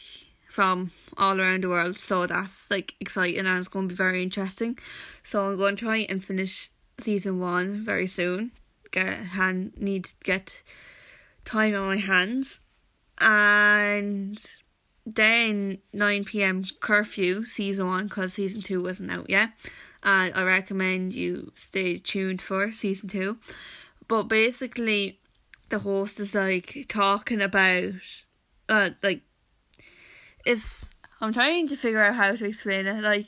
from 0.49 0.91
all 1.17 1.39
around 1.39 1.63
the 1.63 1.69
world 1.69 1.97
so 1.97 2.27
that's 2.27 2.69
like 2.69 2.93
exciting 2.99 3.45
and 3.45 3.59
it's 3.59 3.67
going 3.67 3.87
to 3.87 3.93
be 3.93 3.97
very 3.97 4.21
interesting. 4.21 4.77
So 5.23 5.49
I'm 5.49 5.57
going 5.57 5.75
to 5.77 5.85
try 5.85 5.97
and 6.09 6.23
finish 6.23 6.69
season 6.97 7.39
one 7.39 7.83
very 7.83 8.07
soon. 8.07 8.51
Get 8.91 9.17
hand 9.17 9.73
need 9.77 10.05
to 10.05 10.13
get 10.23 10.61
time 11.45 11.75
on 11.75 11.87
my 11.87 11.97
hands. 11.97 12.59
And 13.19 14.43
then 15.05 15.79
9 15.93 16.25
p.m. 16.25 16.65
curfew 16.79 17.43
season 17.45 17.87
one 17.87 18.07
because 18.07 18.33
season 18.33 18.61
two 18.61 18.81
wasn't 18.81 19.11
out 19.11 19.29
yet 19.29 19.51
and 20.03 20.33
I 20.33 20.43
recommend 20.43 21.13
you 21.13 21.51
stay 21.55 21.97
tuned 21.97 22.41
for 22.41 22.71
season 22.71 23.09
two. 23.09 23.37
But 24.07 24.23
basically, 24.23 25.19
the 25.69 25.79
host 25.79 26.19
is 26.19 26.33
like 26.35 26.85
talking 26.89 27.41
about, 27.41 27.93
uh, 28.67 28.89
like, 29.03 29.21
is 30.45 30.91
I'm 31.19 31.33
trying 31.33 31.67
to 31.67 31.75
figure 31.75 32.03
out 32.03 32.15
how 32.15 32.35
to 32.35 32.45
explain 32.45 32.87
it. 32.87 33.01
Like, 33.03 33.27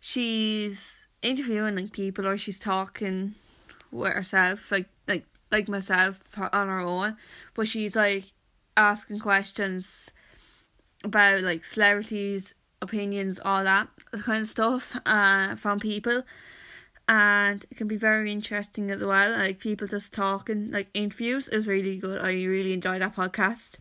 she's 0.00 0.96
interviewing 1.22 1.76
like 1.76 1.92
people, 1.92 2.26
or 2.26 2.36
she's 2.36 2.58
talking 2.58 3.34
with 3.90 4.12
herself, 4.12 4.70
like 4.70 4.88
like 5.08 5.24
like 5.50 5.68
myself 5.68 6.20
on 6.36 6.68
her 6.68 6.80
own, 6.80 7.16
but 7.54 7.68
she's 7.68 7.96
like 7.96 8.24
asking 8.76 9.20
questions 9.20 10.10
about 11.04 11.42
like 11.42 11.64
celebrities 11.64 12.54
opinions, 12.84 13.40
all 13.44 13.64
that 13.64 13.88
kind 14.22 14.42
of 14.42 14.48
stuff 14.48 14.96
uh, 15.04 15.56
from 15.56 15.80
people. 15.80 16.22
And 17.06 17.66
it 17.70 17.76
can 17.76 17.88
be 17.88 17.96
very 17.96 18.32
interesting 18.32 18.90
as 18.90 19.04
well. 19.04 19.32
Like 19.32 19.58
people 19.58 19.86
just 19.86 20.12
talking, 20.12 20.70
like 20.70 20.88
interviews 20.94 21.48
is 21.48 21.68
really 21.68 21.98
good. 21.98 22.20
I 22.20 22.32
really 22.44 22.72
enjoy 22.72 22.98
that 22.98 23.16
podcast. 23.16 23.72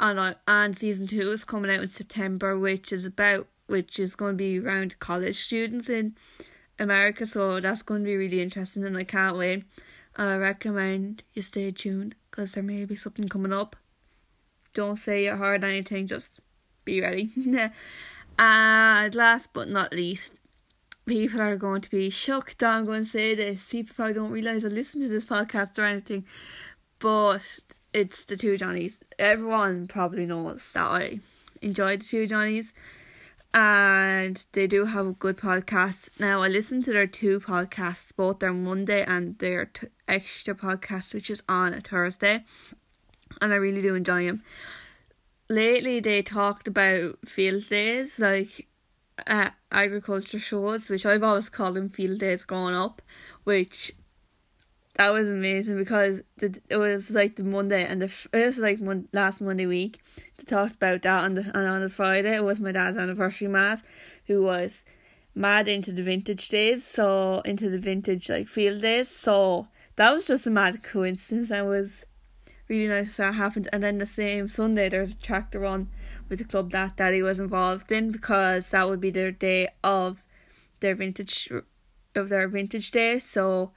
And 0.00 0.36
and 0.46 0.76
season 0.76 1.06
two 1.06 1.32
is 1.32 1.44
coming 1.44 1.70
out 1.70 1.82
in 1.82 1.88
September, 1.88 2.58
which 2.58 2.92
is 2.92 3.06
about 3.06 3.46
which 3.66 3.98
is 3.98 4.14
going 4.14 4.34
to 4.34 4.36
be 4.36 4.58
around 4.58 4.98
college 4.98 5.38
students 5.38 5.88
in 5.88 6.16
America. 6.78 7.24
So 7.26 7.58
that's 7.60 7.82
going 7.82 8.02
to 8.02 8.06
be 8.06 8.16
really 8.16 8.40
interesting, 8.42 8.84
and 8.84 8.96
I 8.96 9.04
can't 9.04 9.36
wait. 9.36 9.64
And 10.16 10.28
I 10.28 10.36
recommend 10.36 11.22
you 11.32 11.42
stay 11.42 11.70
tuned 11.70 12.14
because 12.30 12.52
there 12.52 12.62
may 12.62 12.84
be 12.84 12.96
something 12.96 13.28
coming 13.28 13.52
up. 13.52 13.76
Don't 14.74 14.96
say 14.96 15.24
you 15.24 15.32
heard 15.32 15.64
anything, 15.64 16.06
just 16.06 16.40
be 16.88 17.00
ready. 17.00 17.30
And 18.38 19.14
last 19.16 19.52
but 19.52 19.68
not 19.68 19.92
least, 19.92 20.34
people 21.06 21.40
are 21.40 21.56
going 21.56 21.80
to 21.80 21.90
be 21.90 22.08
shocked 22.08 22.62
I'm 22.62 22.84
going 22.86 23.02
to 23.02 23.08
say 23.08 23.34
this. 23.34 23.68
People 23.68 23.94
probably 23.96 24.14
don't 24.14 24.30
realise 24.30 24.64
I 24.64 24.68
listen 24.68 25.00
to 25.00 25.08
this 25.08 25.24
podcast 25.24 25.76
or 25.78 25.84
anything. 25.84 26.24
But 27.00 27.42
it's 27.92 28.24
the 28.24 28.36
two 28.36 28.56
Johnnies. 28.56 28.98
Everyone 29.18 29.88
probably 29.88 30.24
knows 30.24 30.70
that 30.72 30.86
I 30.86 31.20
enjoy 31.60 31.96
the 31.96 32.04
two 32.04 32.26
Johnnies. 32.28 32.72
And 33.52 34.44
they 34.52 34.68
do 34.68 34.84
have 34.84 35.06
a 35.06 35.12
good 35.12 35.36
podcast. 35.36 36.20
Now, 36.20 36.42
I 36.42 36.48
listen 36.48 36.82
to 36.84 36.92
their 36.92 37.06
two 37.08 37.40
podcasts, 37.40 38.14
both 38.14 38.38
their 38.38 38.52
Monday 38.52 39.02
and 39.02 39.36
their 39.38 39.66
t- 39.66 39.88
extra 40.06 40.54
podcast, 40.54 41.12
which 41.12 41.28
is 41.28 41.42
on 41.48 41.74
a 41.74 41.80
Thursday. 41.80 42.44
And 43.40 43.52
I 43.52 43.56
really 43.56 43.80
do 43.80 43.96
enjoy 43.96 44.26
them 44.26 44.44
lately 45.48 46.00
they 46.00 46.22
talked 46.22 46.68
about 46.68 47.16
field 47.26 47.68
days, 47.68 48.18
like 48.18 48.68
uh, 49.26 49.50
agriculture 49.72 50.38
shows, 50.38 50.88
which 50.88 51.06
I've 51.06 51.22
always 51.22 51.48
called 51.48 51.76
them 51.76 51.90
field 51.90 52.18
days 52.18 52.44
growing 52.44 52.74
up, 52.74 53.02
which 53.44 53.94
that 54.94 55.12
was 55.12 55.28
amazing 55.28 55.76
because 55.76 56.22
the, 56.38 56.60
it 56.68 56.76
was 56.76 57.12
like 57.12 57.36
the 57.36 57.44
Monday 57.44 57.84
and 57.84 58.02
the 58.02 58.12
it 58.32 58.44
was 58.44 58.58
like 58.58 58.80
mon- 58.80 59.08
last 59.12 59.40
Monday 59.40 59.66
week. 59.66 60.00
They 60.36 60.44
talked 60.44 60.74
about 60.74 61.02
that 61.02 61.24
on 61.24 61.34
the 61.34 61.42
and 61.54 61.68
on 61.68 61.80
the 61.80 61.90
Friday 61.90 62.34
it 62.34 62.44
was 62.44 62.60
my 62.60 62.72
dad's 62.72 62.98
anniversary 62.98 63.48
mass, 63.48 63.82
who 64.26 64.42
was 64.42 64.84
mad 65.34 65.68
into 65.68 65.92
the 65.92 66.02
vintage 66.02 66.48
days, 66.48 66.84
so 66.84 67.40
into 67.44 67.70
the 67.70 67.78
vintage 67.78 68.28
like 68.28 68.48
field 68.48 68.82
days. 68.82 69.08
So 69.08 69.68
that 69.96 70.12
was 70.12 70.26
just 70.26 70.46
a 70.46 70.50
mad 70.50 70.82
coincidence. 70.82 71.50
I 71.50 71.62
was 71.62 72.04
really 72.68 72.88
nice 72.88 73.16
that 73.16 73.34
happened. 73.34 73.68
And 73.72 73.82
then 73.82 73.98
the 73.98 74.06
same 74.06 74.48
Sunday, 74.48 74.88
there's 74.88 75.12
a 75.12 75.16
tractor 75.16 75.60
run 75.60 75.88
with 76.28 76.38
the 76.38 76.44
club 76.44 76.70
that 76.72 76.96
Daddy 76.96 77.22
was 77.22 77.40
involved 77.40 77.90
in 77.90 78.10
because 78.10 78.68
that 78.68 78.88
would 78.88 79.00
be 79.00 79.10
their 79.10 79.32
day 79.32 79.68
of 79.82 80.24
their 80.80 80.94
vintage 80.94 81.50
of 82.14 82.28
their 82.28 82.48
vintage 82.48 82.90
day. 82.90 83.18
So 83.18 83.72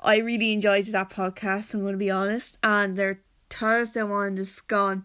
I 0.00 0.16
really 0.16 0.52
enjoyed 0.52 0.86
that 0.86 1.10
podcast. 1.10 1.74
I'm 1.74 1.80
going 1.80 1.92
to 1.92 1.98
be 1.98 2.10
honest, 2.10 2.58
and 2.62 2.96
their 2.96 3.20
Thursday 3.50 4.02
one 4.02 4.36
just 4.36 4.68
gone. 4.68 5.04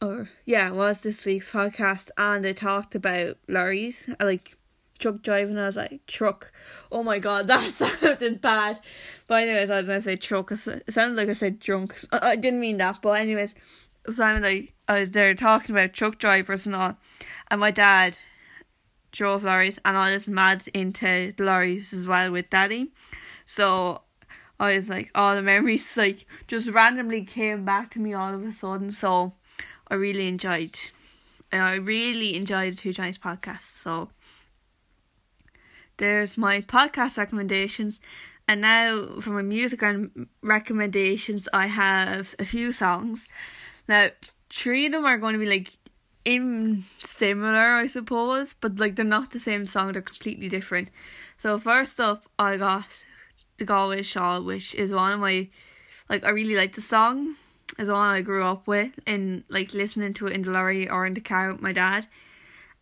Or 0.00 0.28
yeah, 0.44 0.70
was 0.70 1.00
this 1.00 1.24
week's 1.24 1.50
podcast, 1.50 2.10
and 2.16 2.44
they 2.44 2.52
talked 2.52 2.94
about 2.94 3.38
lorries, 3.48 4.08
like 4.20 4.55
truck 4.98 5.22
driving. 5.22 5.58
I 5.58 5.66
was 5.66 5.76
like, 5.76 6.06
truck. 6.06 6.52
Oh 6.90 7.02
my 7.02 7.18
god, 7.18 7.46
that 7.48 7.68
sounded 7.70 8.40
bad. 8.40 8.80
But 9.26 9.42
anyways, 9.42 9.70
I 9.70 9.78
was 9.78 9.86
gonna 9.86 10.00
say 10.00 10.16
truck. 10.16 10.52
It 10.52 10.92
sounded 10.92 11.16
like 11.16 11.28
I 11.28 11.34
said 11.34 11.60
drunk. 11.60 11.98
I 12.12 12.36
didn't 12.36 12.60
mean 12.60 12.78
that. 12.78 13.02
But 13.02 13.20
anyways, 13.20 13.54
it 14.06 14.12
sounded 14.12 14.42
like 14.42 14.74
I 14.88 15.00
was 15.00 15.10
there 15.10 15.34
talking 15.34 15.74
about 15.74 15.92
truck 15.92 16.18
drivers 16.18 16.66
and 16.66 16.74
all. 16.74 16.96
And 17.50 17.60
my 17.60 17.70
dad 17.70 18.16
drove 19.12 19.44
lorries, 19.44 19.78
and 19.84 19.96
I 19.96 20.12
was 20.12 20.28
mad 20.28 20.68
into 20.74 21.32
lorries 21.38 21.92
as 21.92 22.06
well 22.06 22.30
with 22.30 22.50
daddy. 22.50 22.92
So 23.44 24.02
I 24.58 24.76
was 24.76 24.88
like, 24.88 25.10
all 25.14 25.34
the 25.34 25.42
memories 25.54 25.96
like 25.96 26.26
just 26.46 26.68
randomly 26.68 27.24
came 27.24 27.64
back 27.64 27.90
to 27.90 28.00
me 28.00 28.14
all 28.14 28.34
of 28.34 28.42
a 28.42 28.52
sudden. 28.52 28.90
So 28.90 29.34
I 29.88 29.94
really 29.94 30.28
enjoyed, 30.28 30.78
I 31.52 31.74
really 31.74 32.36
enjoyed 32.36 32.74
the 32.74 32.76
Two 32.76 32.92
Johnnies 32.92 33.18
podcast. 33.18 33.82
So 33.82 34.10
there's 35.98 36.36
my 36.36 36.60
podcast 36.60 37.16
recommendations. 37.16 38.00
And 38.48 38.60
now 38.60 39.20
for 39.20 39.30
my 39.30 39.42
music 39.42 39.82
recommendations, 40.42 41.48
I 41.52 41.66
have 41.66 42.34
a 42.38 42.44
few 42.44 42.70
songs. 42.72 43.28
Now, 43.88 44.10
three 44.50 44.86
of 44.86 44.92
them 44.92 45.04
are 45.04 45.18
going 45.18 45.32
to 45.32 45.38
be 45.38 45.46
like 45.46 45.72
in 46.24 46.84
similar, 47.04 47.76
I 47.76 47.86
suppose, 47.86 48.54
but 48.60 48.78
like 48.78 48.96
they're 48.96 49.04
not 49.04 49.30
the 49.30 49.40
same 49.40 49.66
song, 49.66 49.92
they're 49.92 50.02
completely 50.02 50.48
different. 50.48 50.88
So 51.38 51.58
first 51.58 52.00
up 52.00 52.24
I 52.38 52.56
got 52.56 52.86
The 53.58 53.64
Galway 53.64 54.02
Shawl, 54.02 54.42
which 54.42 54.74
is 54.74 54.90
one 54.90 55.12
of 55.12 55.20
my 55.20 55.48
like 56.08 56.24
I 56.24 56.30
really 56.30 56.56
like 56.56 56.74
the 56.74 56.80
song. 56.80 57.36
It's 57.78 57.90
one 57.90 58.08
I 58.08 58.22
grew 58.22 58.44
up 58.44 58.66
with 58.66 58.92
and 59.06 59.44
like 59.48 59.74
listening 59.74 60.14
to 60.14 60.26
it 60.26 60.32
in 60.32 60.42
the 60.42 60.50
lorry 60.50 60.88
or 60.88 61.06
in 61.06 61.14
the 61.14 61.20
car 61.20 61.52
with 61.52 61.62
my 61.62 61.72
dad. 61.72 62.06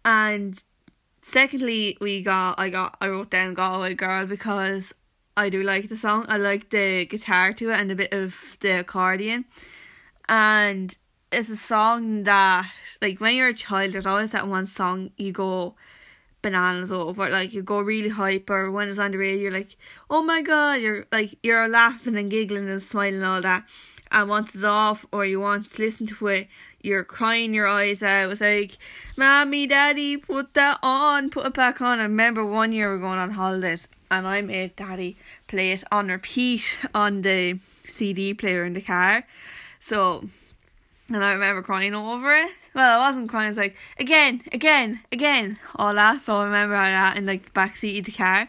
And 0.05 0.63
secondly 1.25 1.97
we 2.01 2.23
got 2.23 2.61
I 2.61 2.69
got 2.69 2.97
I 3.01 3.09
wrote 3.09 3.31
down 3.31 3.55
Galway 3.55 3.95
Girl 3.95 4.27
because 4.27 4.95
I 5.37 5.49
do 5.49 5.63
like 5.65 5.89
the 5.89 5.97
song. 5.97 6.27
I 6.29 6.37
like 6.37 6.71
the 6.71 7.07
guitar 7.07 7.53
to 7.55 7.71
it 7.71 7.81
and 7.81 7.91
a 7.91 7.97
bit 7.97 8.13
of 8.13 8.57
the 8.61 8.81
accordion. 8.81 9.47
And 10.29 10.97
it's 11.33 11.49
a 11.49 11.57
song 11.57 12.23
that 12.25 12.71
like 13.03 13.21
when 13.21 13.35
you're 13.35 13.49
a 13.49 13.55
child 13.55 13.93
there's 13.93 14.07
always 14.07 14.31
that 14.31 14.47
one 14.47 14.67
song 14.67 15.11
you 15.17 15.33
go 15.33 15.75
bananas 16.43 16.93
over 16.93 17.29
like 17.29 17.53
you 17.53 17.63
go 17.63 17.81
really 17.81 18.11
hyper 18.11 18.71
when 18.71 18.89
it's 18.89 18.99
on 18.99 19.11
the 19.11 19.19
radio 19.19 19.43
you're 19.43 19.51
like 19.51 19.77
oh 20.11 20.23
my 20.23 20.43
god 20.43 20.75
you're 20.75 21.07
like 21.11 21.37
you're 21.43 21.67
laughing 21.69 22.17
and 22.17 22.31
giggling 22.31 22.69
and 22.69 22.83
smiling 22.83 23.17
and 23.17 23.25
all 23.25 23.41
that 23.41 23.65
and 24.13 24.29
once 24.29 24.55
it's 24.55 24.63
off 24.63 25.07
or 25.11 25.25
you 25.25 25.41
want 25.41 25.69
to 25.69 25.83
listen 25.83 26.07
to 26.07 26.27
it 26.29 26.47
you're 26.85 27.05
crying 27.05 27.55
your 27.55 27.67
eyes 27.67 28.03
out 28.03 28.25
It 28.25 28.29
was 28.29 28.41
like 28.41 28.77
mommy 29.17 29.67
daddy 29.67 30.17
put 30.17 30.55
that 30.55 30.79
on 30.83 31.31
put 31.31 31.47
it 31.47 31.55
back 31.55 31.81
on 31.81 31.99
I 31.99 32.03
remember 32.03 32.45
one 32.45 32.73
year 32.73 32.91
we 32.91 32.97
are 32.97 32.99
going 32.99 33.19
on 33.19 33.31
holidays 33.31 33.89
and 34.11 34.27
I 34.27 34.43
made 34.43 34.77
daddy 34.77 35.17
play 35.49 35.73
it 35.73 35.85
on 35.91 36.09
repeat 36.09 36.65
on 36.95 37.23
the 37.23 37.59
CD 37.89 38.35
player 38.35 38.65
in 38.65 38.75
the 38.75 38.81
car 38.81 39.25
so 39.81 40.29
and 41.09 41.23
I 41.23 41.33
remember 41.33 41.63
crying 41.63 41.95
over 41.95 42.35
it. 42.35 42.51
Well, 42.75 43.01
I 43.01 43.07
wasn't 43.07 43.29
crying. 43.29 43.47
I 43.47 43.49
was 43.49 43.59
like, 43.59 43.77
again, 43.99 44.43
again, 44.53 45.01
again, 45.13 45.59
all 45.77 45.95
that. 45.95 46.23
So 46.23 46.37
I 46.37 46.45
remember 46.45 46.75
that 46.75 47.17
in 47.19 47.27
like 47.27 47.45
the 47.45 47.51
back 47.51 47.77
seat 47.77 47.99
of 47.99 48.07
the 48.07 48.13
car. 48.13 48.49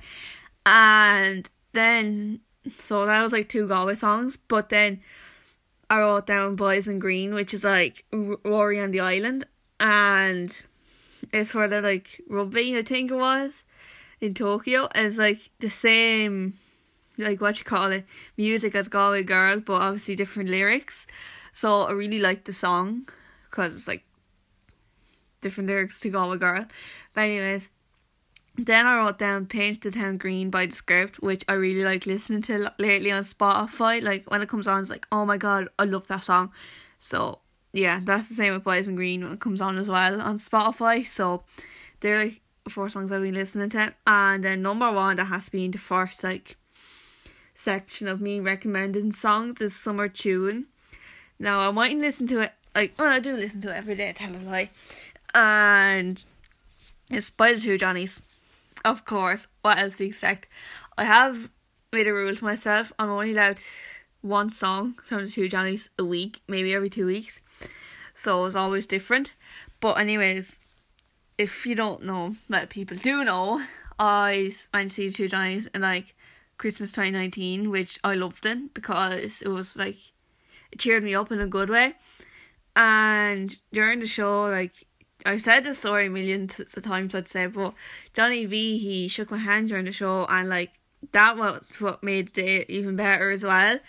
And 0.65 1.49
then, 1.73 2.39
so 2.77 3.05
that 3.05 3.21
was 3.21 3.33
like 3.33 3.49
two 3.49 3.67
Galway 3.67 3.95
songs. 3.95 4.37
But 4.37 4.69
then 4.69 5.01
I 5.95 6.01
wrote 6.01 6.25
down 6.25 6.57
Boys 6.57 6.89
in 6.89 6.99
Green, 6.99 7.33
which 7.33 7.53
is 7.53 7.63
like 7.63 8.03
Rory 8.11 8.81
on 8.81 8.91
the 8.91 8.99
Island. 8.99 9.45
And 9.79 10.55
it's 11.31 11.51
for 11.51 11.69
the 11.69 11.81
like 11.81 12.21
rugby, 12.29 12.77
I 12.77 12.83
think 12.83 13.11
it 13.11 13.15
was, 13.15 13.63
in 14.19 14.33
Tokyo. 14.33 14.89
It's 14.93 15.17
like 15.17 15.49
the 15.59 15.69
same, 15.69 16.55
like 17.17 17.39
what 17.39 17.59
you 17.59 17.65
call 17.65 17.91
it, 17.91 18.05
music 18.35 18.75
as 18.75 18.89
Galway 18.89 19.23
Girls, 19.23 19.63
but 19.65 19.81
obviously 19.81 20.17
different 20.17 20.49
lyrics. 20.49 21.07
So 21.53 21.83
I 21.83 21.91
really 21.91 22.19
like 22.19 22.43
the 22.43 22.53
song 22.53 23.07
because 23.49 23.75
it's 23.77 23.87
like 23.87 24.03
different 25.39 25.69
lyrics 25.69 26.01
to 26.01 26.09
Galway 26.09 26.37
Girl. 26.37 26.65
But 27.13 27.21
anyways, 27.21 27.69
then 28.57 28.85
I 28.85 28.97
wrote 28.97 29.19
down 29.19 29.45
Paint 29.45 29.81
the 29.81 29.91
Town 29.91 30.17
Green 30.17 30.49
by 30.49 30.65
the 30.65 30.75
script, 30.75 31.21
which 31.21 31.43
I 31.47 31.53
really 31.53 31.83
like 31.83 32.05
listening 32.05 32.41
to 32.43 32.71
lately 32.79 33.11
on 33.11 33.23
Spotify. 33.23 34.01
Like 34.01 34.29
when 34.29 34.41
it 34.41 34.49
comes 34.49 34.67
on, 34.67 34.81
it's 34.81 34.89
like, 34.89 35.07
oh 35.11 35.25
my 35.25 35.37
god, 35.37 35.69
I 35.77 35.85
love 35.85 36.07
that 36.07 36.23
song. 36.23 36.51
So 36.99 37.39
yeah, 37.73 37.99
that's 38.03 38.29
the 38.29 38.35
same 38.35 38.53
with 38.53 38.63
Boys 38.63 38.87
in 38.87 38.95
Green 38.95 39.23
when 39.23 39.33
it 39.33 39.39
comes 39.39 39.61
on 39.61 39.77
as 39.77 39.89
well 39.89 40.21
on 40.21 40.39
Spotify. 40.39 41.05
So 41.05 41.43
they're 41.99 42.23
like 42.23 42.41
four 42.69 42.89
songs 42.89 43.11
I've 43.11 43.21
been 43.21 43.35
listening 43.35 43.69
to. 43.71 43.93
And 44.07 44.43
then 44.43 44.61
number 44.61 44.91
one 44.91 45.17
that 45.17 45.25
has 45.25 45.49
been 45.49 45.71
the 45.71 45.77
first 45.77 46.23
like 46.23 46.57
section 47.53 48.07
of 48.07 48.19
me 48.19 48.39
recommending 48.39 49.11
songs 49.11 49.61
is 49.61 49.75
Summer 49.75 50.09
Tune 50.09 50.65
now 51.39 51.59
I 51.59 51.71
might 51.71 51.97
listen 51.97 52.27
to 52.27 52.39
it 52.39 52.53
like 52.73 52.93
well 52.97 53.07
I 53.07 53.19
do 53.19 53.35
listen 53.35 53.61
to 53.61 53.71
it 53.71 53.77
every 53.77 53.95
day, 53.95 54.09
I 54.09 54.11
tell 54.13 54.35
a 54.35 54.37
lie. 54.37 54.69
And 55.33 56.23
it's 57.09 57.29
by 57.29 57.53
the 57.53 57.59
two 57.59 57.77
Johnnies. 57.77 58.21
Of 58.85 59.03
course. 59.03 59.47
What 59.63 59.79
else 59.79 59.97
do 59.97 60.03
you 60.03 60.09
expect? 60.09 60.47
I 60.95 61.05
have 61.05 61.49
made 61.91 62.07
a 62.07 62.13
rule 62.13 62.35
to 62.35 62.43
myself. 62.43 62.93
I'm 62.99 63.09
only 63.09 63.31
allowed 63.31 63.59
one 64.21 64.51
song 64.51 64.99
from 65.07 65.25
the 65.25 65.31
two 65.31 65.49
Johnnies 65.49 65.89
a 65.97 66.05
week, 66.05 66.41
maybe 66.47 66.71
every 66.71 66.91
two 66.91 67.07
weeks. 67.07 67.41
So 68.13 68.45
it's 68.45 68.55
always 68.55 68.85
different. 68.85 69.33
But 69.79 69.97
anyways, 69.97 70.59
if 71.39 71.65
you 71.65 71.73
don't 71.73 72.03
know, 72.03 72.35
but 72.47 72.69
people 72.69 72.95
do 72.95 73.25
know, 73.25 73.65
I 73.97 74.53
went 74.71 74.91
to 74.91 74.95
see 74.95 75.07
the 75.07 75.13
two 75.13 75.29
Johnnies 75.29 75.65
in 75.73 75.81
like 75.81 76.15
Christmas 76.59 76.91
2019, 76.91 77.71
which 77.71 77.99
I 78.03 78.13
loved 78.13 78.45
it 78.45 78.71
because 78.75 79.41
it 79.41 79.49
was 79.49 79.75
like 79.75 79.97
it 80.71 80.79
cheered 80.79 81.03
me 81.03 81.15
up 81.15 81.31
in 81.31 81.39
a 81.39 81.47
good 81.47 81.71
way. 81.71 81.95
And 82.75 83.57
during 83.73 83.99
the 83.99 84.07
show, 84.07 84.43
like 84.43 84.85
I 85.25 85.37
said 85.37 85.63
the 85.63 85.73
story 85.73 86.05
a 86.05 86.09
million 86.09 86.47
t- 86.47 86.63
times, 86.63 87.15
I'd 87.15 87.27
say, 87.27 87.47
but 87.47 87.73
Johnny 88.13 88.45
B 88.45 88.77
he 88.77 89.07
shook 89.07 89.31
my 89.31 89.37
hand 89.37 89.69
during 89.69 89.85
the 89.85 89.91
show, 89.91 90.25
and 90.29 90.49
like 90.49 90.71
that 91.11 91.37
was 91.37 91.61
what 91.79 92.03
made 92.03 92.37
it 92.37 92.69
even 92.69 92.95
better 92.95 93.31
as 93.31 93.43
well. 93.43 93.79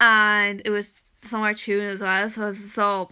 And 0.00 0.62
it 0.64 0.70
was 0.70 1.02
summer 1.16 1.52
tune 1.54 1.84
as 1.84 2.00
well, 2.00 2.30
so 2.30 2.52
so 2.52 3.10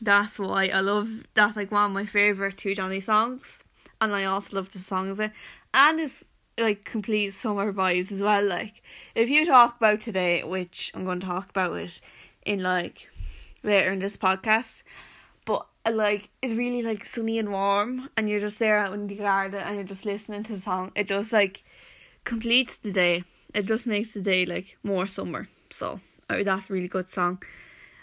that's 0.00 0.38
why 0.38 0.68
I 0.68 0.80
love. 0.80 1.26
That's 1.34 1.56
like 1.56 1.70
one 1.70 1.86
of 1.86 1.92
my 1.92 2.06
favorite 2.06 2.56
two 2.56 2.74
Johnny 2.74 3.00
songs, 3.00 3.62
and 4.00 4.14
I 4.14 4.24
also 4.24 4.56
love 4.56 4.72
the 4.72 4.78
song 4.78 5.10
of 5.10 5.20
it, 5.20 5.32
and 5.74 6.00
it's 6.00 6.24
like 6.58 6.84
complete 6.84 7.30
summer 7.30 7.72
vibes 7.72 8.10
as 8.10 8.22
well. 8.22 8.44
Like 8.44 8.82
if 9.14 9.28
you 9.28 9.44
talk 9.44 9.76
about 9.76 10.00
today, 10.00 10.42
which 10.44 10.92
I'm 10.94 11.04
going 11.04 11.20
to 11.20 11.26
talk 11.26 11.50
about 11.50 11.76
it 11.76 12.00
in 12.46 12.62
like 12.62 13.10
later 13.62 13.92
in 13.92 13.98
this 13.98 14.16
podcast. 14.16 14.82
Like 15.90 16.30
it's 16.40 16.54
really 16.54 16.82
like 16.82 17.04
sunny 17.04 17.38
and 17.38 17.50
warm 17.50 18.08
and 18.16 18.28
you're 18.28 18.40
just 18.40 18.58
there 18.58 18.78
out 18.78 18.94
in 18.94 19.08
the 19.08 19.16
garden 19.16 19.60
and 19.60 19.74
you're 19.74 19.84
just 19.84 20.04
listening 20.04 20.42
to 20.44 20.52
the 20.52 20.60
song. 20.60 20.92
It 20.94 21.08
just 21.08 21.32
like 21.32 21.64
completes 22.24 22.76
the 22.76 22.92
day. 22.92 23.24
It 23.52 23.66
just 23.66 23.86
makes 23.86 24.12
the 24.12 24.20
day 24.20 24.46
like 24.46 24.78
more 24.82 25.06
summer. 25.06 25.48
So 25.70 26.00
that's 26.28 26.70
a 26.70 26.72
really 26.72 26.88
good 26.88 27.08
song. 27.08 27.42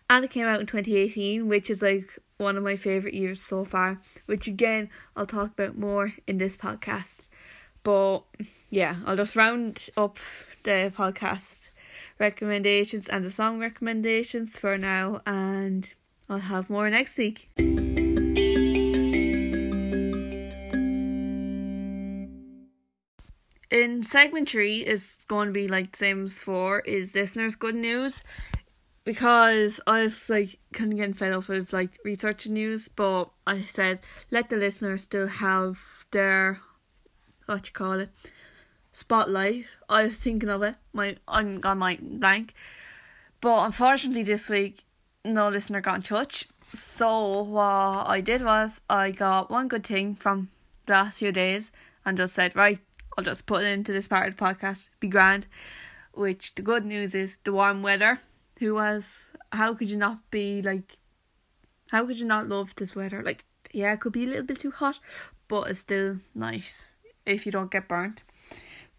And 0.10 0.26
it 0.26 0.32
came 0.32 0.46
out 0.46 0.60
in 0.60 0.66
2018, 0.66 1.48
which 1.48 1.70
is 1.70 1.82
like 1.82 2.20
one 2.38 2.58
of 2.58 2.64
my 2.64 2.76
favourite 2.76 3.14
years 3.14 3.42
so 3.42 3.64
far, 3.64 4.02
which 4.26 4.48
again 4.48 4.90
I'll 5.16 5.26
talk 5.26 5.52
about 5.52 5.78
more 5.78 6.14
in 6.28 6.38
this 6.38 6.58
podcast. 6.58 7.22
But 7.84 8.24
yeah, 8.70 8.98
I'll 9.06 9.16
just 9.16 9.36
round 9.36 9.90
up 9.96 10.18
the 10.64 10.92
podcast 10.96 11.70
recommendations 12.20 13.08
and 13.08 13.24
the 13.24 13.32
song 13.32 13.60
recommendations 13.60 14.58
for 14.58 14.78
now, 14.78 15.22
and 15.26 15.94
I'll 16.30 16.38
have 16.38 16.70
more 16.70 16.90
next 16.90 17.18
week. 17.18 17.50
In 23.72 24.04
segment 24.06 24.50
three 24.50 24.86
is 24.86 25.18
going 25.28 25.48
to 25.48 25.54
be 25.54 25.68
like 25.68 25.92
the 25.92 25.98
same 25.98 26.26
as 26.26 26.38
four 26.38 26.82
is 26.82 27.16
listeners 27.16 27.56
good 27.56 27.76
news 27.76 28.24
because 29.04 29.80
I 29.88 30.04
was 30.04 30.30
like 30.30 30.60
kind 30.74 30.92
of 30.92 30.98
getting 30.98 31.14
fed 31.14 31.34
up 31.34 31.48
with 31.48 31.74
like 31.74 31.98
researching 32.04 32.54
news, 32.54 32.88
but 32.88 33.26
I 33.48 33.62
said 33.62 34.00
let 34.30 34.50
the 34.50 34.58
listeners 34.58 35.04
still 35.04 35.28
have 35.28 35.80
their 36.12 36.62
what 37.46 37.68
you 37.68 37.74
call 37.74 37.94
it 37.94 38.10
spotlight. 38.92 39.66
I 39.88 40.06
was 40.06 40.18
thinking 40.18 40.50
of 40.50 40.62
it. 40.62 40.76
My 40.94 41.18
I'm 41.28 41.60
on 41.64 41.78
my 41.80 41.98
blank. 42.02 42.54
But 43.42 43.66
unfortunately 43.66 44.24
this 44.24 44.50
week 44.50 44.84
no 45.34 45.50
listener 45.50 45.82
got 45.82 45.96
in 45.96 46.02
touch. 46.02 46.48
So 46.74 47.42
what 47.44 48.08
I 48.08 48.22
did 48.22 48.44
was 48.44 48.82
I 48.90 49.12
got 49.12 49.50
one 49.50 49.68
good 49.68 49.86
thing 49.86 50.16
from 50.16 50.50
the 50.86 50.94
last 50.94 51.20
few 51.20 51.32
days 51.32 51.72
and 52.06 52.18
just 52.18 52.36
said, 52.36 52.56
Right, 52.56 52.80
I'll 53.18 53.24
just 53.24 53.46
put 53.46 53.64
it 53.64 53.68
into 53.68 53.92
this 53.92 54.08
part 54.08 54.28
of 54.28 54.38
the 54.38 54.44
podcast. 54.44 54.90
Be 55.00 55.08
grand. 55.08 55.48
Which 56.14 56.56
the 56.56 56.62
good 56.62 56.86
news 56.86 57.16
is 57.16 57.38
the 57.44 57.54
warm 57.54 57.82
weather. 57.82 58.20
Who 58.60 58.76
was 58.76 59.24
how 59.52 59.74
could 59.74 59.90
you 59.90 59.98
not 59.98 60.30
be 60.32 60.62
like 60.62 60.98
how 61.92 62.06
could 62.06 62.20
you 62.20 62.26
not 62.26 62.48
love 62.48 62.76
this 62.76 62.96
weather? 62.96 63.24
Like 63.24 63.46
yeah, 63.72 63.94
it 63.94 64.02
could 64.02 64.14
be 64.14 64.26
a 64.26 64.28
little 64.28 64.44
bit 64.44 64.60
too 64.60 64.72
hot, 64.72 65.00
but 65.48 65.70
it's 65.70 65.80
still 65.80 66.20
nice 66.36 66.92
if 67.26 67.46
you 67.46 67.52
don't 67.52 67.72
get 67.72 67.88
burnt. 67.88 68.24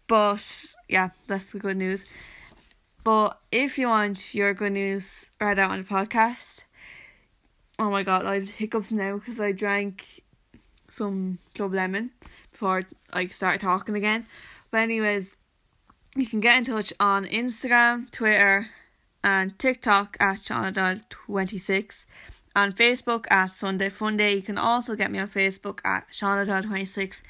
But 0.07 0.75
yeah, 0.87 1.09
that's 1.27 1.51
the 1.51 1.59
good 1.59 1.77
news. 1.77 2.05
But 3.03 3.39
if 3.51 3.77
you 3.79 3.87
want 3.87 4.35
your 4.35 4.53
good 4.53 4.73
news 4.73 5.29
right 5.39 5.57
out 5.57 5.71
on 5.71 5.79
the 5.79 5.87
podcast, 5.87 6.65
oh 7.79 7.89
my 7.89 8.03
god, 8.03 8.25
I 8.25 8.35
have 8.35 8.49
hiccups 8.49 8.91
now 8.91 9.17
because 9.17 9.39
I 9.39 9.51
drank 9.53 10.23
some 10.87 11.39
Club 11.55 11.73
Lemon 11.73 12.11
before 12.51 12.83
I 13.11 13.25
started 13.27 13.61
talking 13.61 13.95
again. 13.95 14.27
But 14.69 14.81
anyways, 14.81 15.35
you 16.15 16.27
can 16.27 16.41
get 16.41 16.57
in 16.57 16.65
touch 16.65 16.93
on 16.99 17.25
Instagram, 17.25 18.11
Twitter, 18.11 18.67
and 19.23 19.57
TikTok 19.57 20.17
at 20.19 20.37
ShaunaDoyle26 20.37 22.05
and 22.55 22.75
Facebook 22.75 23.25
at 23.31 23.47
Sunday 23.47 23.89
Funday. 23.89 24.35
You 24.35 24.41
can 24.43 24.59
also 24.59 24.95
get 24.95 25.11
me 25.11 25.17
on 25.17 25.29
Facebook 25.29 25.79
at 25.83 26.07
ShaunaDoyle26. 26.11 27.21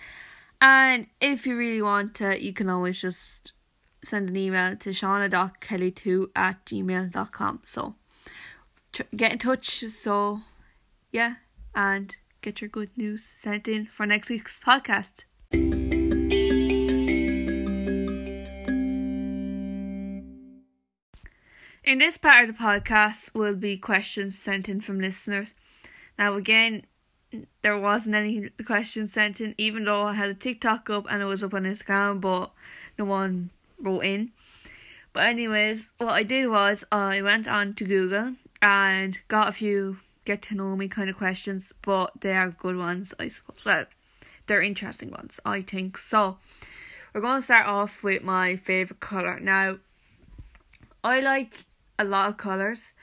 And 0.59 1.07
if 1.21 1.47
you 1.47 1.55
really 1.55 1.81
want 1.81 2.15
to, 2.15 2.43
you 2.43 2.51
can 2.53 2.69
always 2.69 2.99
just 2.99 3.53
send 4.03 4.29
an 4.29 4.37
email 4.37 4.75
to 4.75 4.89
shauna.kelly2 4.89 6.27
at 6.35 6.65
gmail.com. 6.65 7.61
So 7.63 7.95
tr- 8.91 9.03
get 9.15 9.31
in 9.33 9.37
touch. 9.37 9.83
So, 9.89 10.41
yeah, 11.11 11.35
and 11.75 12.15
get 12.41 12.61
your 12.61 12.69
good 12.69 12.89
news 12.97 13.23
sent 13.23 13.67
in 13.67 13.85
for 13.85 14.05
next 14.05 14.29
week's 14.29 14.59
podcast. 14.59 15.25
In 21.83 21.97
this 21.97 22.17
part 22.17 22.47
of 22.47 22.55
the 22.55 22.63
podcast 22.63 23.33
will 23.33 23.55
be 23.55 23.75
questions 23.75 24.37
sent 24.37 24.69
in 24.69 24.81
from 24.81 24.99
listeners. 24.99 25.53
Now, 26.17 26.35
again, 26.35 26.83
there 27.61 27.77
wasn't 27.77 28.15
any 28.15 28.49
questions 28.65 29.13
sent 29.13 29.41
in, 29.41 29.55
even 29.57 29.85
though 29.85 30.03
I 30.03 30.13
had 30.13 30.29
a 30.29 30.33
TikTok 30.33 30.89
up 30.89 31.05
and 31.09 31.21
it 31.21 31.25
was 31.25 31.43
up 31.43 31.53
on 31.53 31.63
Instagram, 31.63 32.21
but 32.21 32.51
no 32.97 33.05
one 33.05 33.49
wrote 33.81 34.01
in. 34.01 34.31
But 35.13 35.25
anyways, 35.25 35.89
what 35.97 36.13
I 36.13 36.23
did 36.23 36.49
was 36.49 36.83
I 36.91 37.21
went 37.21 37.47
on 37.47 37.73
to 37.75 37.85
Google 37.85 38.35
and 38.61 39.19
got 39.27 39.49
a 39.49 39.51
few 39.51 39.97
get 40.23 40.41
to 40.43 40.55
know 40.55 40.75
me 40.75 40.87
kind 40.87 41.09
of 41.09 41.17
questions, 41.17 41.73
but 41.81 42.21
they 42.21 42.33
are 42.33 42.51
good 42.51 42.77
ones, 42.77 43.13
I 43.19 43.27
suppose. 43.27 43.65
Well, 43.65 43.85
they're 44.47 44.61
interesting 44.61 45.11
ones, 45.11 45.39
I 45.45 45.61
think. 45.61 45.97
So, 45.97 46.37
we're 47.13 47.21
going 47.21 47.39
to 47.39 47.41
start 47.41 47.65
off 47.65 48.03
with 48.03 48.23
my 48.23 48.55
favourite 48.55 48.99
colour. 48.99 49.39
Now, 49.39 49.77
I 51.03 51.19
like 51.19 51.65
a 51.97 52.05
lot 52.05 52.29
of 52.29 52.37
colours, 52.37 52.93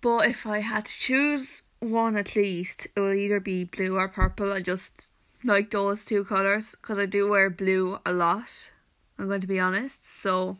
but 0.00 0.26
if 0.26 0.46
I 0.46 0.60
had 0.60 0.86
to 0.86 0.92
choose 0.92 1.62
one 1.80 2.16
at 2.16 2.34
least, 2.34 2.88
it 2.96 3.00
would 3.00 3.16
either 3.16 3.40
be 3.40 3.64
blue 3.64 3.96
or 3.96 4.08
purple. 4.08 4.52
I 4.52 4.60
just 4.60 5.08
like 5.44 5.70
those 5.70 6.04
two 6.04 6.24
colours 6.24 6.74
because 6.80 6.98
I 6.98 7.06
do 7.06 7.28
wear 7.28 7.50
blue 7.50 7.98
a 8.06 8.12
lot. 8.12 8.70
I'm 9.18 9.26
going 9.28 9.40
to 9.40 9.46
be 9.46 9.60
honest, 9.60 10.04
so 10.04 10.56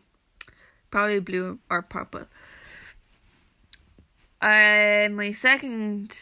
probably 0.90 1.20
blue 1.20 1.58
or 1.68 1.82
purple. 1.82 2.26
Uh, 4.40 5.08
my 5.10 5.32
second 5.32 6.16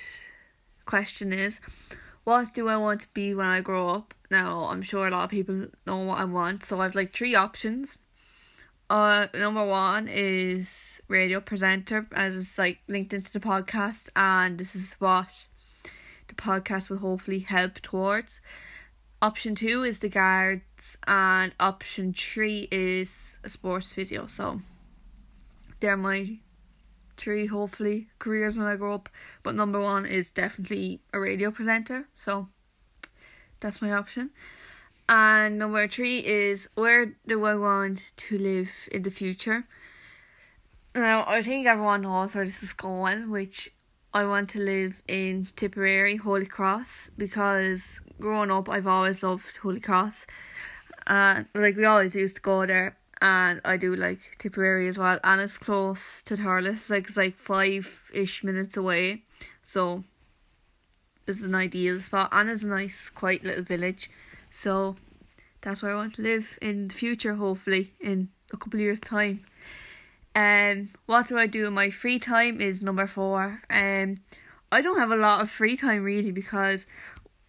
question 0.86 1.32
is 1.32 1.60
what 2.24 2.54
do 2.54 2.68
I 2.68 2.76
want 2.76 3.00
to 3.00 3.08
be 3.12 3.34
when 3.34 3.48
I 3.48 3.60
grow 3.60 3.88
up? 3.88 4.14
Now, 4.30 4.64
I'm 4.64 4.82
sure 4.82 5.08
a 5.08 5.10
lot 5.10 5.24
of 5.24 5.30
people 5.30 5.66
know 5.86 5.98
what 5.98 6.20
I 6.20 6.24
want, 6.24 6.64
so 6.64 6.80
I've 6.80 6.94
like 6.94 7.12
three 7.12 7.34
options. 7.34 7.98
Uh, 8.88 9.26
number 9.34 9.64
one 9.64 10.06
is 10.08 11.00
radio 11.08 11.40
presenter, 11.40 12.06
as 12.12 12.36
it's 12.36 12.58
like 12.58 12.78
linked 12.88 13.12
into 13.12 13.32
the 13.32 13.40
podcast, 13.40 14.08
and 14.14 14.58
this 14.58 14.76
is 14.76 14.94
what 15.00 15.48
the 16.28 16.34
podcast 16.34 16.88
will 16.88 16.98
hopefully 16.98 17.40
help 17.40 17.80
towards. 17.82 18.40
Option 19.22 19.54
two 19.54 19.84
is 19.84 20.00
the 20.00 20.08
guards, 20.08 20.98
and 21.06 21.54
option 21.60 22.12
three 22.12 22.66
is 22.72 23.38
a 23.44 23.48
sports 23.48 23.92
physio. 23.92 24.26
So, 24.26 24.60
they're 25.78 25.96
my 25.96 26.38
three 27.16 27.46
hopefully 27.46 28.08
careers 28.18 28.58
when 28.58 28.66
I 28.66 28.74
grow 28.74 28.94
up. 28.94 29.08
But 29.44 29.54
number 29.54 29.80
one 29.80 30.06
is 30.06 30.32
definitely 30.32 31.02
a 31.12 31.20
radio 31.20 31.52
presenter. 31.52 32.08
So, 32.16 32.48
that's 33.60 33.80
my 33.80 33.92
option. 33.92 34.30
And 35.08 35.56
number 35.56 35.86
three 35.86 36.18
is 36.26 36.68
where 36.74 37.14
do 37.24 37.44
I 37.44 37.54
want 37.54 38.10
to 38.16 38.38
live 38.38 38.70
in 38.90 39.04
the 39.04 39.10
future? 39.12 39.68
Now, 40.96 41.24
I 41.28 41.42
think 41.42 41.68
everyone 41.68 42.02
knows 42.02 42.34
where 42.34 42.44
this 42.44 42.64
is 42.64 42.72
going, 42.72 43.30
which 43.30 43.70
I 44.14 44.24
want 44.24 44.50
to 44.50 44.58
live 44.58 45.00
in 45.08 45.48
Tipperary, 45.56 46.16
Holy 46.16 46.44
Cross, 46.44 47.12
because 47.16 48.00
growing 48.22 48.52
up 48.52 48.68
I've 48.68 48.86
always 48.86 49.22
loved 49.22 49.56
Holy 49.58 49.80
Cross. 49.80 50.26
And 51.06 51.46
like 51.54 51.76
we 51.76 51.84
always 51.84 52.14
used 52.14 52.36
to 52.36 52.40
go 52.40 52.64
there 52.64 52.96
and 53.20 53.60
I 53.64 53.76
do 53.76 53.94
like 53.96 54.20
Tipperary 54.38 54.88
as 54.88 54.96
well 54.96 55.18
and 55.24 55.40
it's 55.40 55.58
close 55.58 56.22
to 56.22 56.36
Thurles, 56.36 56.88
like 56.88 57.08
it's 57.08 57.16
like 57.16 57.36
five 57.36 58.10
ish 58.14 58.44
minutes 58.44 58.76
away. 58.76 59.24
So 59.62 60.04
it's 61.26 61.42
an 61.42 61.54
ideal 61.54 62.00
spot 62.00 62.28
and 62.32 62.48
it's 62.48 62.62
a 62.62 62.68
nice 62.68 63.10
quiet 63.10 63.44
little 63.44 63.64
village. 63.64 64.08
So 64.50 64.96
that's 65.60 65.82
where 65.82 65.92
I 65.92 65.96
want 65.96 66.14
to 66.14 66.22
live 66.22 66.58
in 66.62 66.88
the 66.88 66.94
future, 66.94 67.34
hopefully, 67.34 67.92
in 68.00 68.28
a 68.52 68.56
couple 68.56 68.78
of 68.78 68.82
years' 68.82 69.00
time. 69.00 69.44
Um, 70.34 70.90
what 71.06 71.28
do 71.28 71.38
I 71.38 71.46
do 71.46 71.66
in 71.66 71.74
my 71.74 71.90
free 71.90 72.18
time 72.18 72.60
is 72.60 72.82
number 72.82 73.06
four. 73.06 73.62
Um, 73.68 74.16
I 74.70 74.80
don't 74.80 74.98
have 74.98 75.10
a 75.10 75.16
lot 75.16 75.42
of 75.42 75.50
free 75.50 75.76
time 75.76 76.02
really 76.02 76.32
because 76.32 76.86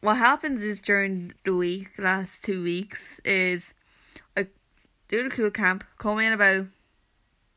what 0.04 0.18
happens 0.18 0.62
is 0.62 0.80
during 0.80 1.34
the 1.46 1.56
week, 1.56 1.92
last 1.98 2.44
two 2.44 2.64
weeks, 2.64 3.20
is 3.26 3.74
I 4.38 4.48
do 5.08 5.24
the 5.24 5.30
Cúl 5.30 5.54
camp, 5.54 5.84
come 5.98 6.20
in 6.20 6.34
about 6.34 6.68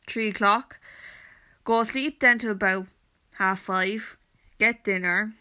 three 0.06 0.28
o'clock, 0.28 0.80
go 1.64 1.82
to 1.82 1.90
sleep 1.90 2.20
then 2.20 2.38
to 2.38 2.50
about 2.50 2.86
half 3.38 3.60
five, 3.60 4.16
get 4.58 4.84
dinner, 4.84 5.32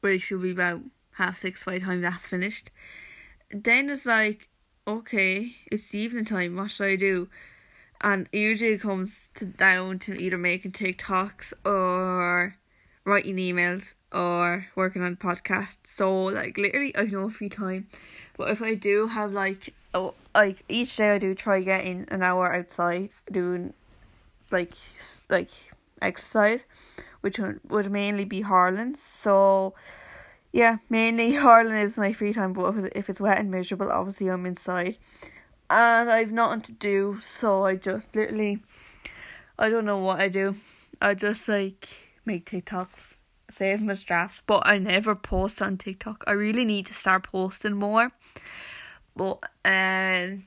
which 0.00 0.30
will 0.30 0.38
be 0.38 0.52
about 0.52 0.80
half 1.14 1.38
six 1.38 1.64
by 1.64 1.78
the 1.78 1.84
time 1.84 2.00
that's 2.00 2.26
finished 2.26 2.70
then 3.50 3.90
it's 3.90 4.06
like, 4.06 4.48
okay, 4.86 5.54
it's 5.70 5.88
the 5.88 5.98
evening 5.98 6.24
time, 6.24 6.56
what 6.56 6.70
should 6.70 6.86
I 6.86 6.96
do? 6.96 7.28
And 8.00 8.28
usually 8.32 8.72
it 8.72 8.82
comes 8.82 9.30
to 9.34 9.44
down 9.44 9.98
to 10.00 10.14
either 10.14 10.38
making 10.38 10.72
TikToks 10.72 11.52
or 11.64 12.56
writing 13.06 13.36
emails 13.36 13.94
or 14.12 14.66
working 14.74 15.02
on 15.02 15.16
podcasts. 15.16 15.78
So 15.84 16.24
like 16.24 16.58
literally 16.58 16.94
I 16.94 17.02
have 17.02 17.12
no 17.12 17.30
free 17.30 17.48
time. 17.48 17.86
But 18.36 18.50
if 18.50 18.60
I 18.60 18.74
do 18.74 19.06
have 19.06 19.32
like 19.32 19.72
oh 19.94 20.12
like 20.34 20.64
each 20.68 20.96
day 20.96 21.12
I 21.12 21.18
do 21.18 21.34
try 21.34 21.62
getting 21.62 22.06
an 22.10 22.22
hour 22.22 22.52
outside 22.52 23.10
doing 23.30 23.72
like 24.50 24.74
like 25.30 25.50
exercise, 26.02 26.66
which 27.22 27.38
would, 27.38 27.90
mainly 27.90 28.24
be 28.26 28.42
hurling. 28.42 28.96
So 28.96 29.72
yeah, 30.52 30.78
mainly 30.90 31.32
hurling 31.44 31.76
is 31.76 31.96
my 31.96 32.12
free 32.12 32.32
time, 32.32 32.52
but 32.52 32.74
if 32.94 33.08
it's 33.08 33.20
wet 33.20 33.38
and 33.38 33.50
miserable, 33.50 33.90
obviously 33.90 34.28
I'm 34.28 34.44
inside. 34.44 34.98
And 35.68 36.10
I've 36.10 36.30
nothing 36.30 36.60
to 36.62 36.72
do, 36.72 37.18
so 37.20 37.64
I 37.64 37.74
just 37.74 38.14
literally, 38.14 38.62
I 39.58 39.68
don't 39.68 39.84
know 39.84 39.98
what 39.98 40.20
I 40.20 40.28
do. 40.28 40.54
I 41.02 41.14
just 41.14 41.48
like 41.48 42.05
make 42.26 42.44
TikToks, 42.44 43.14
save 43.50 43.80
my 43.80 43.94
drafts, 43.94 44.42
but 44.46 44.66
I 44.66 44.78
never 44.78 45.14
post 45.14 45.62
on 45.62 45.78
TikTok. 45.78 46.24
I 46.26 46.32
really 46.32 46.64
need 46.64 46.86
to 46.86 46.94
start 46.94 47.24
posting 47.24 47.74
more. 47.74 48.12
But, 49.14 49.38
um, 49.64 50.44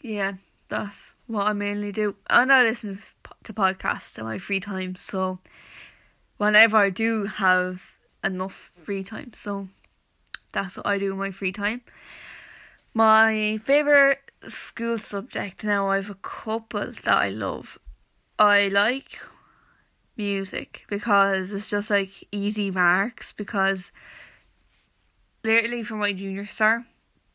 yeah, 0.00 0.32
that's 0.68 1.14
what 1.26 1.46
I 1.46 1.52
mainly 1.52 1.92
do. 1.92 2.16
And 2.28 2.52
I 2.52 2.62
listen 2.62 3.00
to 3.44 3.52
podcasts 3.52 4.18
in 4.18 4.24
my 4.24 4.38
free 4.38 4.60
time, 4.60 4.96
so 4.96 5.38
whenever 6.38 6.76
I 6.76 6.90
do 6.90 7.26
have 7.26 7.82
enough 8.24 8.52
free 8.52 9.04
time. 9.04 9.32
So 9.34 9.68
that's 10.52 10.76
what 10.76 10.86
I 10.86 10.98
do 10.98 11.12
in 11.12 11.18
my 11.18 11.30
free 11.30 11.52
time. 11.52 11.82
My 12.94 13.58
favourite 13.64 14.18
school 14.48 14.98
subject 14.98 15.64
now 15.64 15.88
I 15.88 15.96
have 15.96 16.10
a 16.10 16.14
couple 16.16 16.92
that 16.92 17.06
I 17.06 17.28
love. 17.28 17.78
I 18.38 18.68
like 18.68 19.20
music 20.16 20.84
because 20.88 21.52
it's 21.52 21.68
just 21.68 21.90
like 21.90 22.10
easy 22.32 22.70
marks 22.70 23.32
because 23.32 23.92
literally 25.42 25.82
for 25.82 25.96
my 25.96 26.12
junior 26.12 26.46
star 26.46 26.86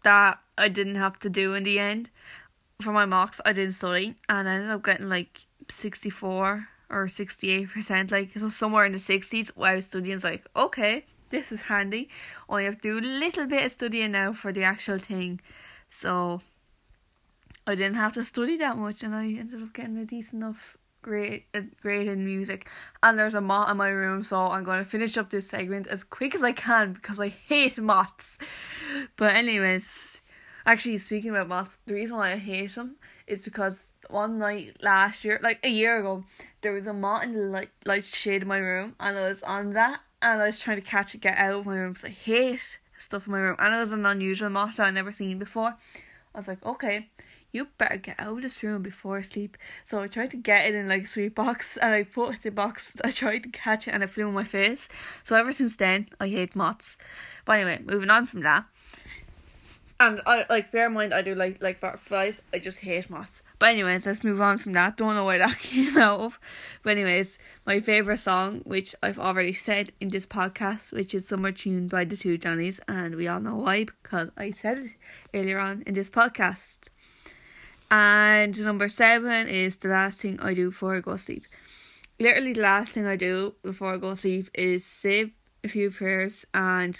that 0.03 0.39
I 0.57 0.69
didn't 0.69 0.95
have 0.95 1.19
to 1.19 1.29
do 1.29 1.53
in 1.53 1.63
the 1.63 1.79
end. 1.79 2.09
For 2.81 2.91
my 2.91 3.05
mocks 3.05 3.41
I 3.43 3.53
didn't 3.53 3.73
study 3.73 4.15
and 4.29 4.47
I 4.47 4.53
ended 4.53 4.69
up 4.69 4.83
getting 4.83 5.09
like 5.09 5.45
sixty 5.69 6.09
four 6.09 6.69
or 6.89 7.07
68%, 7.07 8.11
like 8.11 8.31
so 8.37 8.49
somewhere 8.49 8.85
in 8.85 8.93
the 8.93 8.97
60s 8.97 9.49
while 9.55 9.71
I 9.71 9.75
was 9.75 9.85
studying. 9.85 10.15
It's 10.15 10.23
like, 10.23 10.45
okay, 10.55 11.05
this 11.29 11.51
is 11.51 11.63
handy. 11.63 12.09
Only 12.47 12.65
have 12.65 12.79
to 12.81 12.81
do 12.81 12.99
a 12.99 13.01
little 13.19 13.45
bit 13.45 13.65
of 13.65 13.71
studying 13.71 14.13
now 14.13 14.33
for 14.33 14.53
the 14.53 14.63
actual 14.63 14.97
thing. 14.97 15.41
So 15.89 16.41
I 17.65 17.75
didn't 17.75 17.95
have 17.95 18.13
to 18.13 18.23
study 18.23 18.57
that 18.57 18.77
much 18.77 19.03
and 19.03 19.13
I 19.13 19.25
ended 19.25 19.61
up 19.61 19.73
getting 19.73 19.97
a 19.97 20.05
decent 20.05 20.41
enough 20.41 20.77
grade, 21.07 21.43
uh, 21.53 21.61
grade 21.81 22.07
in 22.07 22.25
music. 22.25 22.67
And 23.01 23.17
there's 23.17 23.33
a 23.33 23.41
moth 23.41 23.71
in 23.71 23.77
my 23.77 23.89
room, 23.89 24.23
so 24.23 24.37
I'm 24.47 24.63
going 24.63 24.83
to 24.83 24.89
finish 24.89 25.17
up 25.17 25.29
this 25.29 25.47
segment 25.47 25.87
as 25.87 26.03
quick 26.03 26.35
as 26.35 26.43
I 26.43 26.51
can 26.51 26.93
because 26.93 27.19
I 27.19 27.29
hate 27.29 27.79
moths 27.79 28.37
But, 29.15 29.35
anyways, 29.35 30.21
actually, 30.65 30.97
speaking 30.97 31.31
about 31.31 31.47
moths 31.47 31.77
the 31.85 31.93
reason 31.93 32.17
why 32.17 32.33
I 32.33 32.37
hate 32.37 32.75
them 32.75 32.97
is 33.25 33.41
because 33.41 33.93
one 34.09 34.37
night 34.37 34.77
last 34.81 35.23
year, 35.23 35.39
like 35.41 35.65
a 35.65 35.69
year 35.69 35.99
ago, 35.99 36.25
there 36.61 36.73
was 36.73 36.87
a 36.87 36.93
moth 36.93 37.23
in 37.23 37.33
the 37.33 37.41
light, 37.41 37.69
light 37.85 38.03
shade 38.03 38.41
of 38.41 38.47
my 38.47 38.57
room, 38.57 38.95
and 38.99 39.17
I 39.17 39.27
was 39.29 39.43
on 39.43 39.71
that, 39.73 40.01
and 40.21 40.41
I 40.41 40.47
was 40.47 40.59
trying 40.59 40.77
to 40.77 40.89
catch 40.89 41.15
it, 41.15 41.21
get 41.21 41.37
out 41.37 41.53
of 41.53 41.65
my 41.65 41.75
room 41.75 41.93
because 41.93 42.05
I 42.05 42.09
hate 42.09 42.79
stuff 42.97 43.27
in 43.27 43.31
my 43.31 43.39
room, 43.39 43.55
and 43.59 43.73
it 43.73 43.79
was 43.79 43.93
an 43.93 44.05
unusual 44.05 44.49
moth 44.49 44.75
that 44.75 44.87
I'd 44.87 44.93
never 44.93 45.13
seen 45.13 45.39
before. 45.39 45.75
I 46.35 46.37
was 46.37 46.47
like, 46.47 46.63
okay, 46.65 47.09
You 47.51 47.67
better 47.77 47.97
get 47.97 48.19
out 48.19 48.37
of 48.37 48.41
this 48.43 48.61
room 48.61 48.81
before 48.81 49.17
I 49.17 49.21
sleep. 49.21 49.57
So 49.85 50.01
I 50.01 50.07
tried 50.07 50.31
to 50.31 50.37
get 50.37 50.67
it 50.67 50.75
in 50.75 50.87
like 50.87 51.03
a 51.03 51.07
sweet 51.07 51.35
box 51.35 51.77
and 51.81 51.93
I 51.93 52.03
put 52.03 52.41
the 52.41 52.51
box 52.51 52.95
I 53.03 53.11
tried 53.11 53.43
to 53.43 53.49
catch 53.49 53.87
it 53.87 53.91
and 53.91 54.03
it 54.03 54.09
flew 54.09 54.27
in 54.27 54.33
my 54.33 54.43
face. 54.43 54.87
So 55.23 55.35
ever 55.35 55.51
since 55.51 55.75
then 55.75 56.09
I 56.19 56.27
hate 56.27 56.55
moths. 56.55 56.97
But 57.45 57.53
anyway, 57.53 57.81
moving 57.83 58.09
on 58.09 58.25
from 58.25 58.41
that. 58.41 58.65
And 59.99 60.21
I 60.27 60.45
like 60.49 60.71
bear 60.71 60.87
in 60.87 60.93
mind 60.93 61.13
I 61.13 61.23
do 61.23 61.33
like 61.33 61.61
like 61.61 61.79
butterflies. 61.79 62.41
I 62.53 62.59
just 62.59 62.81
hate 62.81 63.09
moths. 63.09 63.41
But 63.59 63.69
anyways, 63.69 64.05
let's 64.05 64.23
move 64.23 64.39
on 64.39 64.59
from 64.59 64.73
that. 64.73 64.97
Don't 64.97 65.15
know 65.15 65.23
why 65.23 65.39
that 65.39 65.57
came 65.59 65.97
out 65.97 66.19
of. 66.19 66.39
But 66.83 66.91
anyways, 66.91 67.39
my 67.65 67.79
favourite 67.79 68.19
song, 68.19 68.61
which 68.65 68.93
I've 69.01 69.17
already 69.17 69.53
said 69.53 69.91
in 69.99 70.09
this 70.09 70.27
podcast, 70.27 70.91
which 70.91 71.15
is 71.15 71.27
Summer 71.27 71.51
Tune 71.51 71.87
by 71.87 72.05
the 72.05 72.15
Two 72.15 72.37
Johnnies, 72.37 72.79
and 72.87 73.15
we 73.15 73.27
all 73.27 73.39
know 73.39 73.55
why 73.55 73.85
because 73.85 74.29
I 74.37 74.51
said 74.51 74.77
it 74.77 74.91
earlier 75.33 75.57
on 75.59 75.81
in 75.87 75.95
this 75.95 76.11
podcast. 76.11 76.76
And 77.89 78.59
number 78.63 78.89
seven 78.89 79.47
is 79.47 79.77
the 79.77 79.87
last 79.89 80.19
thing 80.19 80.39
I 80.39 80.53
do 80.53 80.69
before 80.69 80.95
I 80.95 80.99
go 80.99 81.13
to 81.13 81.19
sleep. 81.19 81.45
Literally 82.19 82.53
the 82.53 82.61
last 82.61 82.93
thing 82.93 83.05
I 83.05 83.15
do 83.15 83.53
before 83.63 83.93
I 83.93 83.97
go 83.97 84.11
to 84.11 84.15
sleep 84.15 84.49
is 84.53 84.85
say 84.85 85.33
a 85.63 85.67
few 85.69 85.89
prayers 85.91 86.45
and 86.53 86.99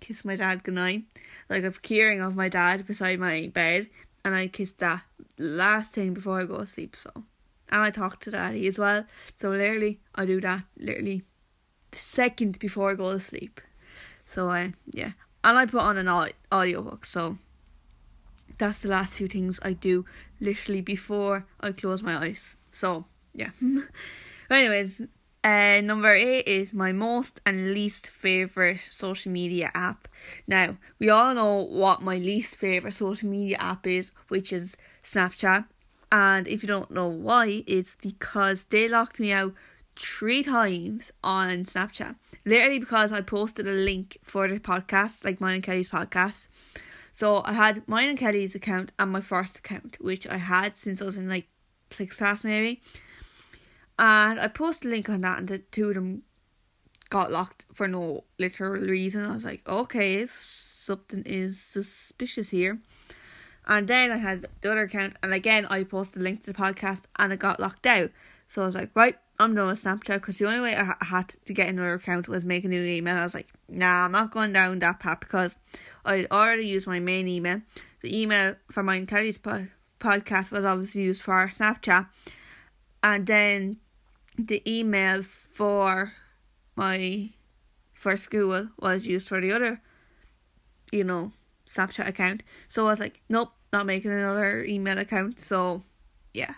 kiss 0.00 0.24
my 0.24 0.36
dad 0.36 0.62
goodnight. 0.62 1.04
Like 1.48 1.64
a 1.64 1.70
keyring 1.70 2.24
of 2.24 2.36
my 2.36 2.48
dad 2.48 2.86
beside 2.86 3.18
my 3.18 3.50
bed 3.52 3.88
and 4.24 4.34
I 4.34 4.48
kiss 4.48 4.72
that 4.72 5.02
last 5.38 5.94
thing 5.94 6.14
before 6.14 6.40
I 6.40 6.44
go 6.44 6.58
to 6.58 6.66
sleep. 6.66 6.94
So, 6.94 7.10
and 7.70 7.82
I 7.82 7.90
talk 7.90 8.20
to 8.20 8.30
daddy 8.30 8.66
as 8.66 8.78
well. 8.78 9.04
So 9.34 9.50
literally, 9.50 10.00
I 10.14 10.26
do 10.26 10.40
that 10.42 10.64
literally 10.78 11.22
second 11.92 12.58
before 12.58 12.90
I 12.90 12.94
go 12.94 13.12
to 13.12 13.20
sleep. 13.20 13.60
So 14.26 14.48
I 14.48 14.66
uh, 14.66 14.68
yeah, 14.92 15.12
and 15.42 15.58
I 15.58 15.66
put 15.66 15.80
on 15.80 15.98
an 15.98 16.32
audiobook. 16.52 17.04
So 17.04 17.38
that's 18.60 18.78
the 18.78 18.88
last 18.88 19.14
few 19.14 19.26
things 19.26 19.58
I 19.62 19.72
do 19.72 20.04
literally 20.40 20.82
before 20.82 21.46
I 21.60 21.72
close 21.72 22.02
my 22.02 22.16
eyes. 22.16 22.56
So 22.70 23.06
yeah. 23.34 23.50
anyways, 24.50 25.02
uh, 25.42 25.80
number 25.80 26.12
eight 26.12 26.46
is 26.46 26.74
my 26.74 26.92
most 26.92 27.40
and 27.46 27.72
least 27.72 28.08
favorite 28.08 28.80
social 28.90 29.32
media 29.32 29.70
app. 29.74 30.06
Now, 30.46 30.76
we 30.98 31.08
all 31.08 31.34
know 31.34 31.54
what 31.62 32.02
my 32.02 32.16
least 32.16 32.56
favorite 32.56 32.94
social 32.94 33.28
media 33.28 33.56
app 33.58 33.86
is, 33.86 34.12
which 34.28 34.52
is 34.52 34.76
Snapchat. 35.02 35.64
And 36.12 36.46
if 36.46 36.62
you 36.62 36.66
don't 36.66 36.90
know 36.90 37.08
why, 37.08 37.64
it's 37.66 37.96
because 37.96 38.64
they 38.64 38.88
locked 38.88 39.20
me 39.20 39.32
out 39.32 39.54
three 39.96 40.42
times 40.42 41.12
on 41.24 41.64
Snapchat. 41.64 42.16
Literally 42.44 42.78
because 42.78 43.12
I 43.12 43.20
posted 43.20 43.66
a 43.66 43.72
link 43.72 44.18
for 44.22 44.48
the 44.48 44.58
podcast, 44.58 45.24
like 45.24 45.40
mine 45.40 45.54
and 45.54 45.62
Kelly's 45.62 45.90
podcast. 45.90 46.48
So 47.12 47.42
I 47.44 47.52
had 47.52 47.86
mine 47.88 48.08
and 48.08 48.18
Kelly's 48.18 48.54
account 48.54 48.92
and 48.98 49.10
my 49.10 49.20
first 49.20 49.58
account, 49.58 49.96
which 50.00 50.26
I 50.26 50.36
had 50.36 50.78
since 50.78 51.02
I 51.02 51.04
was 51.04 51.16
in 51.16 51.28
like 51.28 51.48
sixth 51.90 52.18
class 52.18 52.44
maybe. 52.44 52.82
And 53.98 54.40
I 54.40 54.48
posted 54.48 54.88
a 54.88 54.94
link 54.94 55.10
on 55.10 55.20
that, 55.20 55.38
and 55.38 55.48
the 55.48 55.58
two 55.58 55.88
of 55.88 55.94
them 55.94 56.22
got 57.10 57.30
locked 57.30 57.66
for 57.74 57.86
no 57.86 58.24
literal 58.38 58.80
reason. 58.80 59.26
I 59.26 59.34
was 59.34 59.44
like, 59.44 59.68
okay, 59.68 60.24
something 60.26 61.22
is 61.26 61.60
suspicious 61.60 62.48
here. 62.50 62.78
And 63.66 63.86
then 63.86 64.10
I 64.10 64.16
had 64.16 64.46
the 64.62 64.72
other 64.72 64.84
account, 64.84 65.16
and 65.22 65.34
again, 65.34 65.66
I 65.66 65.84
posted 65.84 66.22
a 66.22 66.24
link 66.24 66.44
to 66.44 66.52
the 66.52 66.58
podcast, 66.58 67.02
and 67.18 67.32
it 67.32 67.38
got 67.38 67.60
locked 67.60 67.84
out. 67.84 68.10
So 68.48 68.62
I 68.62 68.66
was 68.66 68.74
like, 68.74 68.90
right, 68.94 69.18
I'm 69.40 69.54
done 69.54 69.68
with 69.68 69.82
Snapchat 69.82 70.16
because 70.16 70.36
the 70.36 70.44
only 70.44 70.60
way 70.60 70.76
I 70.76 70.94
had 71.02 71.34
to 71.46 71.54
get 71.54 71.68
another 71.68 71.94
account 71.94 72.28
was 72.28 72.44
make 72.44 72.64
a 72.64 72.68
new 72.68 72.82
email. 72.82 73.16
I 73.16 73.24
was 73.24 73.32
like, 73.32 73.48
nah, 73.70 74.04
I'm 74.04 74.12
not 74.12 74.32
going 74.32 74.52
down 74.52 74.80
that 74.80 75.00
path 75.00 75.20
because 75.20 75.56
I 76.04 76.26
already 76.30 76.66
used 76.66 76.86
my 76.86 77.00
main 77.00 77.26
email. 77.26 77.62
The 78.02 78.20
email 78.20 78.56
for 78.70 78.82
my 78.82 79.02
Kelly's 79.06 79.38
po- 79.38 79.68
podcast 79.98 80.50
was 80.50 80.66
obviously 80.66 81.02
used 81.02 81.22
for 81.22 81.48
Snapchat, 81.48 82.06
and 83.02 83.26
then 83.26 83.78
the 84.38 84.62
email 84.70 85.22
for 85.22 86.12
my 86.76 87.30
for 87.94 88.18
school 88.18 88.68
was 88.78 89.06
used 89.06 89.26
for 89.26 89.40
the 89.40 89.52
other, 89.52 89.80
you 90.92 91.04
know, 91.04 91.32
Snapchat 91.66 92.06
account. 92.06 92.42
So 92.68 92.86
I 92.86 92.90
was 92.90 93.00
like, 93.00 93.22
nope, 93.30 93.52
not 93.72 93.86
making 93.86 94.10
another 94.10 94.64
email 94.64 94.98
account. 94.98 95.40
So 95.40 95.82
yeah. 96.34 96.54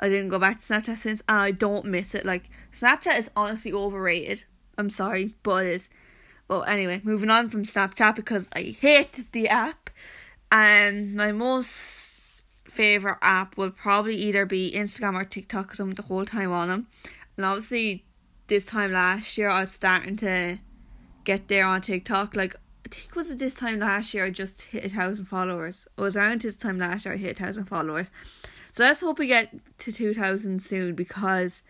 I 0.00 0.08
didn't 0.08 0.28
go 0.28 0.38
back 0.38 0.60
to 0.60 0.64
Snapchat 0.64 0.96
since 0.96 1.22
and 1.28 1.38
I 1.38 1.50
don't 1.50 1.86
miss 1.86 2.14
it. 2.14 2.24
Like 2.24 2.50
Snapchat 2.72 3.18
is 3.18 3.30
honestly 3.36 3.72
overrated. 3.72 4.44
I'm 4.78 4.90
sorry, 4.90 5.34
but 5.42 5.66
it 5.66 5.74
is. 5.74 5.88
Well 6.48 6.64
anyway, 6.64 7.00
moving 7.04 7.30
on 7.30 7.48
from 7.50 7.64
Snapchat 7.64 8.16
because 8.16 8.48
I 8.52 8.76
hate 8.78 9.32
the 9.32 9.48
app. 9.48 9.90
And 10.50 11.14
my 11.14 11.32
most 11.32 12.22
favorite 12.64 13.18
app 13.22 13.56
will 13.56 13.70
probably 13.70 14.16
either 14.16 14.46
be 14.46 14.72
Instagram 14.72 15.14
or 15.14 15.24
TikTok 15.24 15.66
because 15.66 15.80
I'm 15.80 15.92
the 15.92 16.02
whole 16.02 16.24
time 16.24 16.52
on 16.52 16.68
them. 16.68 16.86
And 17.36 17.46
obviously, 17.46 18.04
this 18.48 18.66
time 18.66 18.92
last 18.92 19.38
year, 19.38 19.48
I 19.48 19.60
was 19.60 19.72
starting 19.72 20.16
to 20.16 20.58
get 21.24 21.48
there 21.48 21.66
on 21.66 21.80
TikTok. 21.80 22.36
Like, 22.36 22.54
I 22.84 22.88
think 22.90 23.14
was 23.14 23.30
it 23.30 23.38
this 23.38 23.54
time 23.54 23.80
last 23.80 24.12
year 24.12 24.24
I 24.24 24.30
just 24.30 24.62
hit 24.62 24.84
a 24.84 24.88
thousand 24.88 25.26
followers. 25.26 25.86
It 25.96 26.00
was 26.00 26.16
around 26.16 26.42
this 26.42 26.56
time 26.56 26.78
last 26.78 27.04
year 27.04 27.14
I 27.14 27.16
hit 27.16 27.38
a 27.38 27.44
thousand 27.44 27.66
followers. 27.66 28.10
So 28.72 28.84
let's 28.84 29.02
hope 29.02 29.18
we 29.18 29.26
get 29.26 29.52
to 29.80 29.92
two 29.92 30.14
thousand 30.14 30.62
soon 30.62 30.94
because 30.94 31.62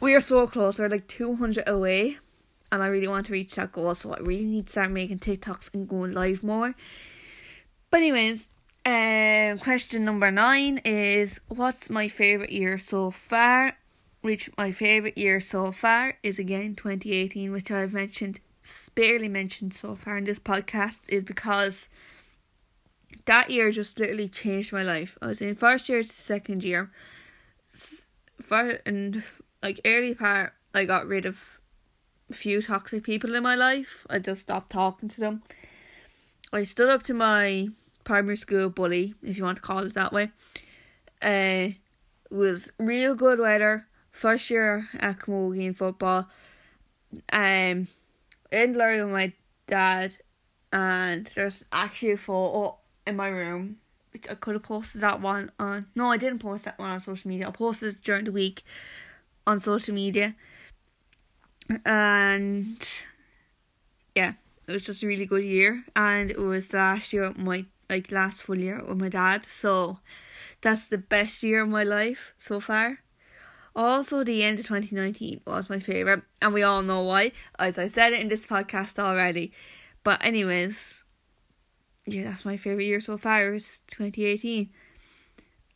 we 0.00 0.14
are 0.14 0.20
so 0.20 0.46
close. 0.46 0.78
We're 0.78 0.90
like 0.90 1.08
two 1.08 1.34
hundred 1.34 1.66
away, 1.66 2.18
and 2.70 2.82
I 2.82 2.88
really 2.88 3.08
want 3.08 3.24
to 3.26 3.32
reach 3.32 3.54
that 3.54 3.72
goal. 3.72 3.94
So 3.94 4.12
I 4.12 4.18
really 4.18 4.44
need 4.44 4.66
to 4.66 4.72
start 4.72 4.90
making 4.90 5.20
TikToks 5.20 5.72
and 5.72 5.88
going 5.88 6.12
live 6.12 6.42
more. 6.42 6.74
But 7.90 8.02
anyways, 8.02 8.50
um, 8.84 9.58
question 9.60 10.04
number 10.04 10.30
nine 10.30 10.76
is 10.84 11.40
what's 11.48 11.88
my 11.88 12.08
favorite 12.08 12.52
year 12.52 12.76
so 12.78 13.10
far? 13.10 13.78
Which 14.20 14.50
my 14.58 14.72
favorite 14.72 15.16
year 15.16 15.40
so 15.40 15.72
far 15.72 16.18
is 16.22 16.38
again 16.38 16.74
2018, 16.74 17.50
which 17.50 17.70
I've 17.70 17.94
mentioned, 17.94 18.40
barely 18.94 19.28
mentioned 19.28 19.72
so 19.72 19.96
far 19.96 20.18
in 20.18 20.24
this 20.24 20.38
podcast, 20.38 21.00
is 21.08 21.24
because 21.24 21.88
that 23.26 23.50
year 23.50 23.70
just 23.70 23.98
literally 23.98 24.28
changed 24.28 24.72
my 24.72 24.82
life. 24.82 25.16
I 25.22 25.26
was 25.26 25.40
in 25.40 25.54
first 25.54 25.88
year 25.88 26.02
to 26.02 26.08
second 26.08 26.64
year. 26.64 26.90
For 28.42 28.80
and 28.84 29.22
like 29.62 29.80
early 29.84 30.14
part, 30.14 30.52
I 30.74 30.84
got 30.84 31.06
rid 31.06 31.24
of 31.24 31.40
a 32.30 32.34
few 32.34 32.62
toxic 32.62 33.04
people 33.04 33.34
in 33.34 33.42
my 33.42 33.54
life. 33.54 34.06
I 34.10 34.18
just 34.18 34.42
stopped 34.42 34.70
talking 34.70 35.08
to 35.10 35.20
them. 35.20 35.42
I 36.52 36.64
stood 36.64 36.90
up 36.90 37.02
to 37.04 37.14
my 37.14 37.68
primary 38.04 38.36
school 38.36 38.68
bully, 38.68 39.14
if 39.22 39.36
you 39.36 39.44
want 39.44 39.56
to 39.56 39.62
call 39.62 39.80
it 39.80 39.94
that 39.94 40.12
way. 40.12 40.30
Uh, 41.22 41.70
was 42.30 42.70
real 42.78 43.14
good 43.14 43.38
weather. 43.38 43.86
First 44.12 44.50
year 44.50 44.88
at 44.98 45.18
Camogie 45.18 45.66
in 45.66 45.74
football. 45.74 46.28
Um, 47.32 47.88
in 48.52 48.76
learning 48.76 49.06
with 49.06 49.12
my 49.12 49.32
dad, 49.66 50.16
and 50.72 51.30
there's 51.34 51.64
actually 51.72 52.12
a 52.12 52.16
photo 52.16 52.76
in 53.06 53.16
my 53.16 53.28
room 53.28 53.78
which 54.14 54.28
I 54.30 54.34
could 54.36 54.54
have 54.54 54.62
posted 54.62 55.00
that 55.00 55.20
one 55.20 55.50
on. 55.58 55.86
No, 55.94 56.10
I 56.10 56.16
didn't 56.16 56.38
post 56.38 56.64
that 56.64 56.78
one 56.78 56.90
on 56.90 57.00
social 57.00 57.28
media. 57.28 57.48
I 57.48 57.50
posted 57.50 57.96
it 57.96 58.02
during 58.02 58.24
the 58.24 58.32
week 58.32 58.62
on 59.44 59.58
social 59.58 59.92
media, 59.92 60.36
and 61.84 62.88
yeah, 64.14 64.34
it 64.68 64.72
was 64.72 64.82
just 64.82 65.02
a 65.02 65.06
really 65.06 65.26
good 65.26 65.44
year. 65.44 65.84
And 65.96 66.30
it 66.30 66.38
was 66.38 66.68
the 66.68 66.76
last 66.76 67.12
year 67.12 67.24
of 67.24 67.36
my 67.36 67.66
like 67.90 68.10
last 68.10 68.44
full 68.44 68.56
year 68.56 68.82
with 68.82 68.98
my 68.98 69.08
dad. 69.08 69.44
So 69.44 69.98
that's 70.62 70.86
the 70.86 70.98
best 70.98 71.42
year 71.42 71.62
of 71.62 71.68
my 71.68 71.82
life 71.82 72.32
so 72.38 72.60
far. 72.60 73.00
Also, 73.76 74.22
the 74.22 74.44
end 74.44 74.60
of 74.60 74.66
2019 74.66 75.40
was 75.44 75.68
my 75.68 75.80
favourite, 75.80 76.22
and 76.40 76.54
we 76.54 76.62
all 76.62 76.82
know 76.82 77.02
why, 77.02 77.32
as 77.58 77.76
I 77.76 77.88
said 77.88 78.12
it 78.12 78.20
in 78.20 78.28
this 78.28 78.46
podcast 78.46 79.00
already. 79.00 79.52
But, 80.04 80.24
anyways, 80.24 81.03
yeah, 82.06 82.24
that's 82.24 82.44
my 82.44 82.56
favourite 82.56 82.86
year 82.86 83.00
so 83.00 83.16
far, 83.16 83.54
is 83.54 83.80
2018. 83.88 84.70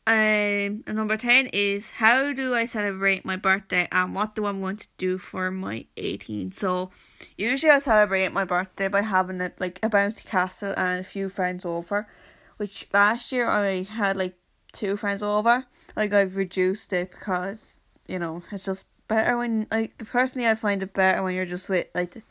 Um, 0.07 0.85
and 0.87 0.95
number 0.95 1.19
10 1.19 1.49
is 1.53 1.91
how 1.91 2.33
do 2.33 2.55
I 2.55 2.65
celebrate 2.65 3.27
my 3.27 3.37
birthday 3.37 3.87
and 3.93 4.15
what 4.15 4.35
do 4.35 4.47
I 4.47 4.53
want 4.53 4.81
to 4.81 4.89
do 4.97 5.19
for 5.19 5.51
my 5.51 5.85
18? 5.99 6.53
So, 6.53 6.91
usually 7.37 7.71
I 7.71 7.79
celebrate 7.79 8.33
my 8.33 8.45
birthday 8.45 8.89
by 8.89 9.03
having 9.03 9.41
it 9.43 9.61
like 9.61 9.79
a 9.83 9.91
bouncy 9.91 10.25
castle 10.25 10.73
and 10.79 11.01
a 11.01 11.05
few 11.05 11.29
friends 11.29 11.67
over, 11.67 12.09
which 12.57 12.89
last 12.95 13.33
year 13.33 13.49
I 13.49 13.83
had 13.83 14.17
like 14.17 14.39
two 14.73 14.97
friends 14.97 15.23
over. 15.23 15.67
Like, 15.95 16.15
I've 16.15 16.37
reduced 16.37 16.93
it 16.93 17.11
because, 17.11 17.79
you 18.07 18.19
know, 18.19 18.43
it's 18.51 18.65
just 18.65 18.87
better 19.09 19.37
when, 19.37 19.67
like, 19.71 19.99
personally, 19.99 20.49
I 20.49 20.55
find 20.55 20.83
it 20.83 20.95
better 20.95 21.23
when 21.23 21.35
you're 21.35 21.45
just 21.45 21.69
with 21.69 21.87
like, 21.95 22.23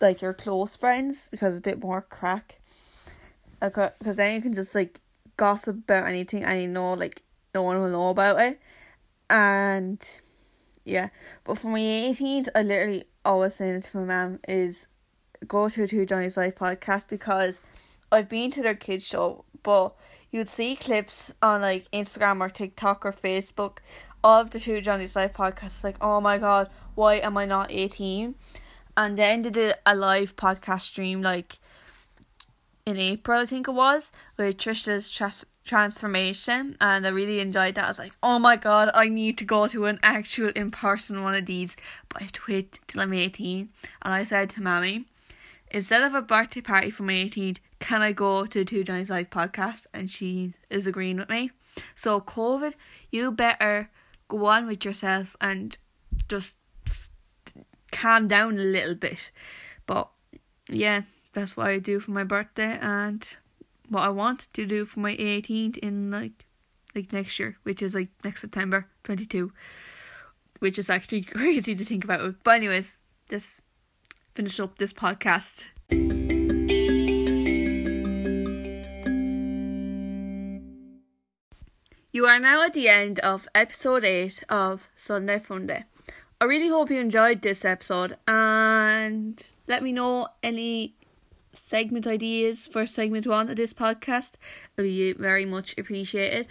like 0.00 0.20
your 0.20 0.34
close 0.34 0.74
friends 0.74 1.28
because 1.30 1.54
it's 1.54 1.60
a 1.60 1.70
bit 1.70 1.80
more 1.80 2.02
crack. 2.02 2.60
Because 3.72 4.16
then 4.16 4.34
you 4.34 4.42
can 4.42 4.52
just 4.52 4.74
like 4.74 5.00
gossip 5.36 5.76
about 5.76 6.06
anything 6.06 6.44
and 6.44 6.60
you 6.60 6.68
know 6.68 6.92
like 6.94 7.22
no 7.54 7.62
one 7.62 7.80
will 7.80 7.88
know 7.88 8.10
about 8.10 8.40
it. 8.40 8.60
And 9.30 10.06
yeah. 10.84 11.08
But 11.44 11.58
for 11.58 11.68
my 11.68 11.80
eighteenth 11.80 12.48
I 12.54 12.62
literally 12.62 13.04
always 13.24 13.54
saying 13.54 13.82
to 13.82 13.96
my 13.98 14.04
mom 14.04 14.40
is 14.48 14.86
go 15.46 15.68
to 15.68 15.86
Two 15.86 16.06
Johnny's 16.06 16.36
Life 16.36 16.56
podcast 16.56 17.08
because 17.08 17.60
I've 18.12 18.28
been 18.28 18.50
to 18.52 18.62
their 18.62 18.74
kids 18.74 19.06
show 19.06 19.44
but 19.62 19.94
you'd 20.30 20.48
see 20.48 20.76
clips 20.76 21.34
on 21.42 21.60
like 21.60 21.90
Instagram 21.90 22.40
or 22.40 22.48
TikTok 22.48 23.06
or 23.06 23.12
Facebook 23.12 23.78
of 24.24 24.50
the 24.50 24.58
two 24.58 24.80
Johnny's 24.80 25.14
Life 25.14 25.34
podcasts. 25.34 25.84
Like, 25.84 25.96
oh 26.00 26.20
my 26.20 26.38
god, 26.38 26.70
why 26.94 27.16
am 27.16 27.36
I 27.36 27.44
not 27.44 27.70
18? 27.70 28.34
And 28.96 29.18
then 29.18 29.42
they 29.42 29.50
did 29.50 29.74
a 29.84 29.94
live 29.94 30.34
podcast 30.34 30.82
stream 30.82 31.20
like 31.20 31.58
in 32.86 32.98
April, 32.98 33.40
I 33.40 33.46
think 33.46 33.68
it 33.68 33.72
was, 33.72 34.12
with 34.36 34.58
Trisha's 34.58 35.10
trans- 35.10 35.46
transformation, 35.64 36.76
and 36.80 37.06
I 37.06 37.10
really 37.10 37.40
enjoyed 37.40 37.74
that. 37.76 37.86
I 37.86 37.88
was 37.88 37.98
like, 37.98 38.12
oh 38.22 38.38
my 38.38 38.56
god, 38.56 38.90
I 38.94 39.08
need 39.08 39.38
to 39.38 39.44
go 39.44 39.66
to 39.66 39.86
an 39.86 39.98
actual 40.02 40.50
in 40.50 40.70
person 40.70 41.22
one 41.22 41.34
of 41.34 41.46
these, 41.46 41.76
but 42.08 42.20
I 42.20 42.24
have 42.24 42.32
to 42.32 42.40
wait 42.48 42.78
till 42.86 43.00
I'm 43.00 43.14
18. 43.14 43.70
And 44.02 44.14
I 44.14 44.22
said 44.22 44.50
to 44.50 44.62
Mammy, 44.62 45.06
instead 45.70 46.02
of 46.02 46.14
a 46.14 46.22
birthday 46.22 46.60
party 46.60 46.90
for 46.90 47.04
my 47.04 47.14
18th, 47.14 47.58
can 47.80 48.02
I 48.02 48.12
go 48.12 48.44
to 48.44 48.58
the 48.58 48.64
Two 48.64 48.84
Johnnies 48.84 49.10
Life 49.10 49.30
podcast? 49.30 49.86
And 49.94 50.10
she 50.10 50.52
is 50.68 50.86
agreeing 50.86 51.16
with 51.16 51.30
me. 51.30 51.50
So, 51.94 52.20
COVID, 52.20 52.74
you 53.10 53.32
better 53.32 53.90
go 54.28 54.46
on 54.46 54.66
with 54.66 54.84
yourself 54.84 55.36
and 55.40 55.76
just 56.28 56.56
calm 57.90 58.26
down 58.26 58.58
a 58.58 58.62
little 58.62 58.94
bit. 58.94 59.30
But 59.86 60.08
yeah, 60.68 61.02
that's 61.34 61.56
what 61.56 61.66
I 61.66 61.78
do 61.78 62.00
for 62.00 62.12
my 62.12 62.24
birthday 62.24 62.78
and 62.80 63.28
what 63.88 64.02
I 64.02 64.08
want 64.08 64.48
to 64.52 64.66
do 64.66 64.84
for 64.84 65.00
my 65.00 65.16
18th 65.16 65.78
in 65.78 66.10
like 66.10 66.46
like 66.94 67.12
next 67.12 67.38
year, 67.38 67.56
which 67.64 67.82
is 67.82 67.94
like 67.94 68.08
next 68.22 68.40
September 68.40 68.86
22, 69.02 69.52
which 70.60 70.78
is 70.78 70.88
actually 70.88 71.22
crazy 71.36 71.74
to 71.74 71.84
think 71.84 72.04
about. 72.04 72.36
But 72.44 72.56
anyways, 72.56 72.96
just 73.28 73.60
finish 74.34 74.60
up 74.60 74.78
this 74.78 74.92
podcast. 74.92 75.64
You 82.12 82.26
are 82.26 82.38
now 82.38 82.62
at 82.62 82.74
the 82.74 82.88
end 82.88 83.18
of 83.20 83.48
episode 83.56 84.04
8 84.04 84.44
of 84.48 84.88
Sunday 84.94 85.40
Funday. 85.40 85.82
I 86.40 86.44
really 86.44 86.68
hope 86.68 86.90
you 86.90 86.98
enjoyed 87.00 87.42
this 87.42 87.64
episode 87.64 88.16
and 88.28 89.44
let 89.66 89.82
me 89.82 89.92
know 89.92 90.28
any 90.40 90.94
segment 91.56 92.06
ideas 92.06 92.66
for 92.66 92.86
segment 92.86 93.26
1 93.26 93.50
of 93.50 93.56
this 93.56 93.72
podcast. 93.72 94.32
It'll 94.76 94.88
be 94.88 95.12
very 95.12 95.44
much 95.44 95.76
appreciated. 95.78 96.46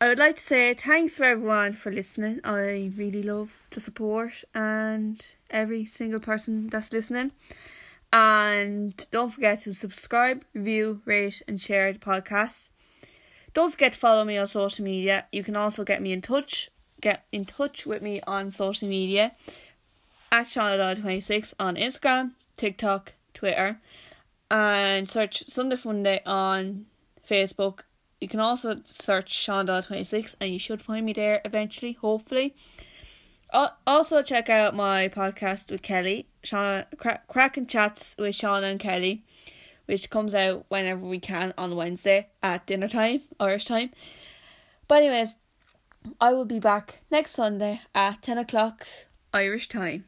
I 0.00 0.08
would 0.08 0.18
like 0.18 0.36
to 0.36 0.42
say 0.42 0.74
thanks 0.74 1.18
for 1.18 1.24
everyone 1.24 1.74
for 1.74 1.92
listening. 1.92 2.40
I 2.42 2.90
really 2.96 3.22
love 3.22 3.66
the 3.70 3.80
support 3.80 4.44
and 4.54 5.20
every 5.50 5.84
single 5.84 6.20
person 6.20 6.68
that's 6.68 6.92
listening. 6.92 7.32
And 8.12 8.94
don't 9.10 9.30
forget 9.30 9.62
to 9.62 9.74
subscribe, 9.74 10.44
review, 10.54 11.02
rate, 11.04 11.42
and 11.46 11.60
share 11.60 11.92
the 11.92 11.98
podcast. 11.98 12.70
Don't 13.52 13.70
forget 13.70 13.92
to 13.92 13.98
follow 13.98 14.24
me 14.24 14.38
on 14.38 14.46
social 14.46 14.84
media. 14.84 15.26
You 15.32 15.44
can 15.44 15.56
also 15.56 15.84
get 15.84 16.00
me 16.00 16.12
in 16.12 16.22
touch. 16.22 16.70
Get 17.00 17.24
in 17.30 17.44
touch 17.44 17.86
with 17.86 18.02
me 18.02 18.20
on 18.26 18.50
social 18.50 18.88
media 18.88 19.32
at 20.32 20.46
Shauna26 20.46 21.54
on 21.58 21.76
Instagram, 21.76 22.32
TikTok, 22.56 23.14
Twitter, 23.34 23.80
and 24.50 25.08
search 25.08 25.48
Sunday 25.48 25.76
Funday 25.76 26.20
on 26.26 26.86
Facebook. 27.28 27.80
You 28.20 28.28
can 28.28 28.40
also 28.40 28.76
search 28.84 29.32
Shauna26 29.32 30.34
and 30.40 30.50
you 30.52 30.58
should 30.58 30.82
find 30.82 31.06
me 31.06 31.12
there 31.12 31.40
eventually, 31.44 31.92
hopefully. 31.92 32.54
Also, 33.86 34.22
check 34.22 34.48
out 34.48 34.76
my 34.76 35.08
podcast 35.08 35.70
with 35.70 35.82
Kelly, 35.82 36.28
Shauna, 36.44 36.86
Crack, 36.96 37.26
Cracking 37.26 37.66
Chats 37.66 38.14
with 38.18 38.34
Shauna 38.34 38.70
and 38.70 38.78
Kelly 38.80 39.24
which 39.90 40.08
comes 40.08 40.34
out 40.34 40.64
whenever 40.68 41.04
we 41.04 41.18
can 41.18 41.52
on 41.58 41.74
Wednesday 41.74 42.28
at 42.44 42.64
dinner 42.64 42.86
time, 42.86 43.22
Irish 43.40 43.64
time. 43.64 43.90
But 44.86 45.02
anyways, 45.02 45.34
I 46.20 46.32
will 46.32 46.44
be 46.44 46.60
back 46.60 47.00
next 47.10 47.32
Sunday 47.32 47.80
at 47.92 48.22
ten 48.22 48.38
o'clock 48.38 48.86
Irish 49.34 49.68
time. 49.68 50.04